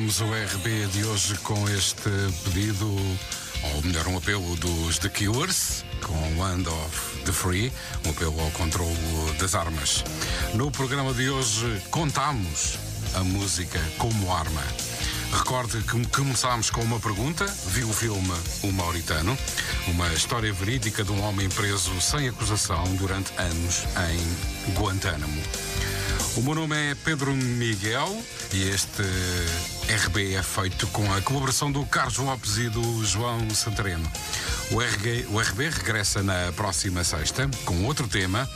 Terminamos 0.05 0.21
o 0.21 0.57
RB 0.57 0.87
de 0.89 1.05
hoje 1.05 1.35
com 1.39 1.69
este 1.71 2.11
pedido, 2.45 2.87
ou 3.75 3.83
melhor, 3.83 4.07
um 4.09 4.19
apelo 4.19 4.55
dos 4.57 4.99
The 4.99 5.09
Cures, 5.09 5.83
com 6.03 6.39
Land 6.39 6.69
of 6.69 7.19
the 7.25 7.33
Free, 7.33 7.73
um 8.05 8.11
apelo 8.11 8.39
ao 8.39 8.51
controle 8.51 8.93
das 9.39 9.55
armas. 9.55 10.05
No 10.53 10.71
programa 10.71 11.15
de 11.15 11.31
hoje 11.31 11.81
contamos 11.91 12.79
a 13.15 13.21
música 13.21 13.81
como 13.97 14.31
arma. 14.31 14.63
Recorde 15.33 15.81
que 15.83 16.07
começámos 16.09 16.69
com 16.69 16.83
uma 16.83 17.01
pergunta, 17.01 17.47
viu 17.69 17.89
o 17.89 17.95
filme 17.95 18.35
O 18.63 18.73
Mauritano, 18.73 19.39
uma 19.89 20.13
história 20.13 20.53
verídica 20.53 21.03
de 21.03 21.13
um 21.13 21.23
homem 21.23 21.49
preso 21.49 21.99
sem 22.01 22.29
acusação 22.29 22.85
durante 22.97 23.33
anos 23.39 23.85
em 24.11 24.75
Guantánamo. 24.75 25.43
O 26.37 26.43
meu 26.43 26.55
nome 26.55 26.77
é 26.77 26.95
Pedro 26.95 27.33
Miguel 27.33 28.23
e 28.53 28.69
este 28.69 29.03
RB 29.95 30.35
é 30.35 30.43
feito 30.43 30.89
com 30.89 31.13
a 31.13 31.23
colaboração 31.23 31.71
do 31.71 31.87
Carlos 31.87 32.17
Lopes 32.17 32.59
e 32.59 32.69
do 32.69 33.05
João 33.05 33.49
Santareno. 33.51 34.11
O, 34.73 34.79
o 35.33 35.41
RB 35.41 35.69
regressa 35.69 36.21
na 36.21 36.53
próxima 36.57 37.05
sexta 37.05 37.49
com 37.65 37.85
outro 37.85 38.09
tema 38.09 38.49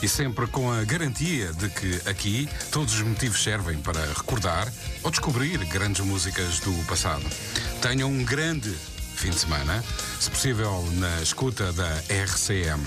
e 0.00 0.08
sempre 0.08 0.46
com 0.46 0.72
a 0.72 0.82
garantia 0.84 1.52
de 1.52 1.68
que 1.68 2.08
aqui 2.08 2.48
todos 2.72 2.94
os 2.94 3.02
motivos 3.02 3.42
servem 3.42 3.76
para 3.76 4.00
recordar 4.06 4.72
ou 5.02 5.10
descobrir 5.10 5.58
grandes 5.66 6.02
músicas 6.02 6.60
do 6.60 6.72
passado. 6.86 7.24
Tenham 7.82 8.10
um 8.10 8.24
grande 8.24 8.74
fim 9.16 9.28
de 9.28 9.38
semana, 9.38 9.84
se 10.18 10.30
possível 10.30 10.82
na 10.92 11.20
escuta 11.20 11.74
da 11.74 11.90
RCM. 12.08 12.82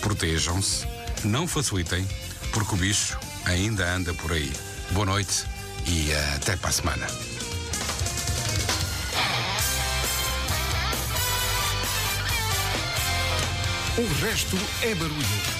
Protejam-se, 0.00 0.84
não 1.22 1.46
facilitem, 1.46 2.04
porque 2.52 2.74
o 2.74 2.78
bicho 2.78 3.16
ainda 3.44 3.88
anda 3.88 4.12
por 4.14 4.32
aí. 4.32 4.52
Boa 4.90 5.06
noite 5.06 5.44
e 5.86 6.12
até 6.34 6.56
para 6.56 6.70
a 6.70 6.72
semana. 6.72 7.35
O 13.98 14.06
resto 14.20 14.58
é 14.82 14.94
barulho. 14.94 15.55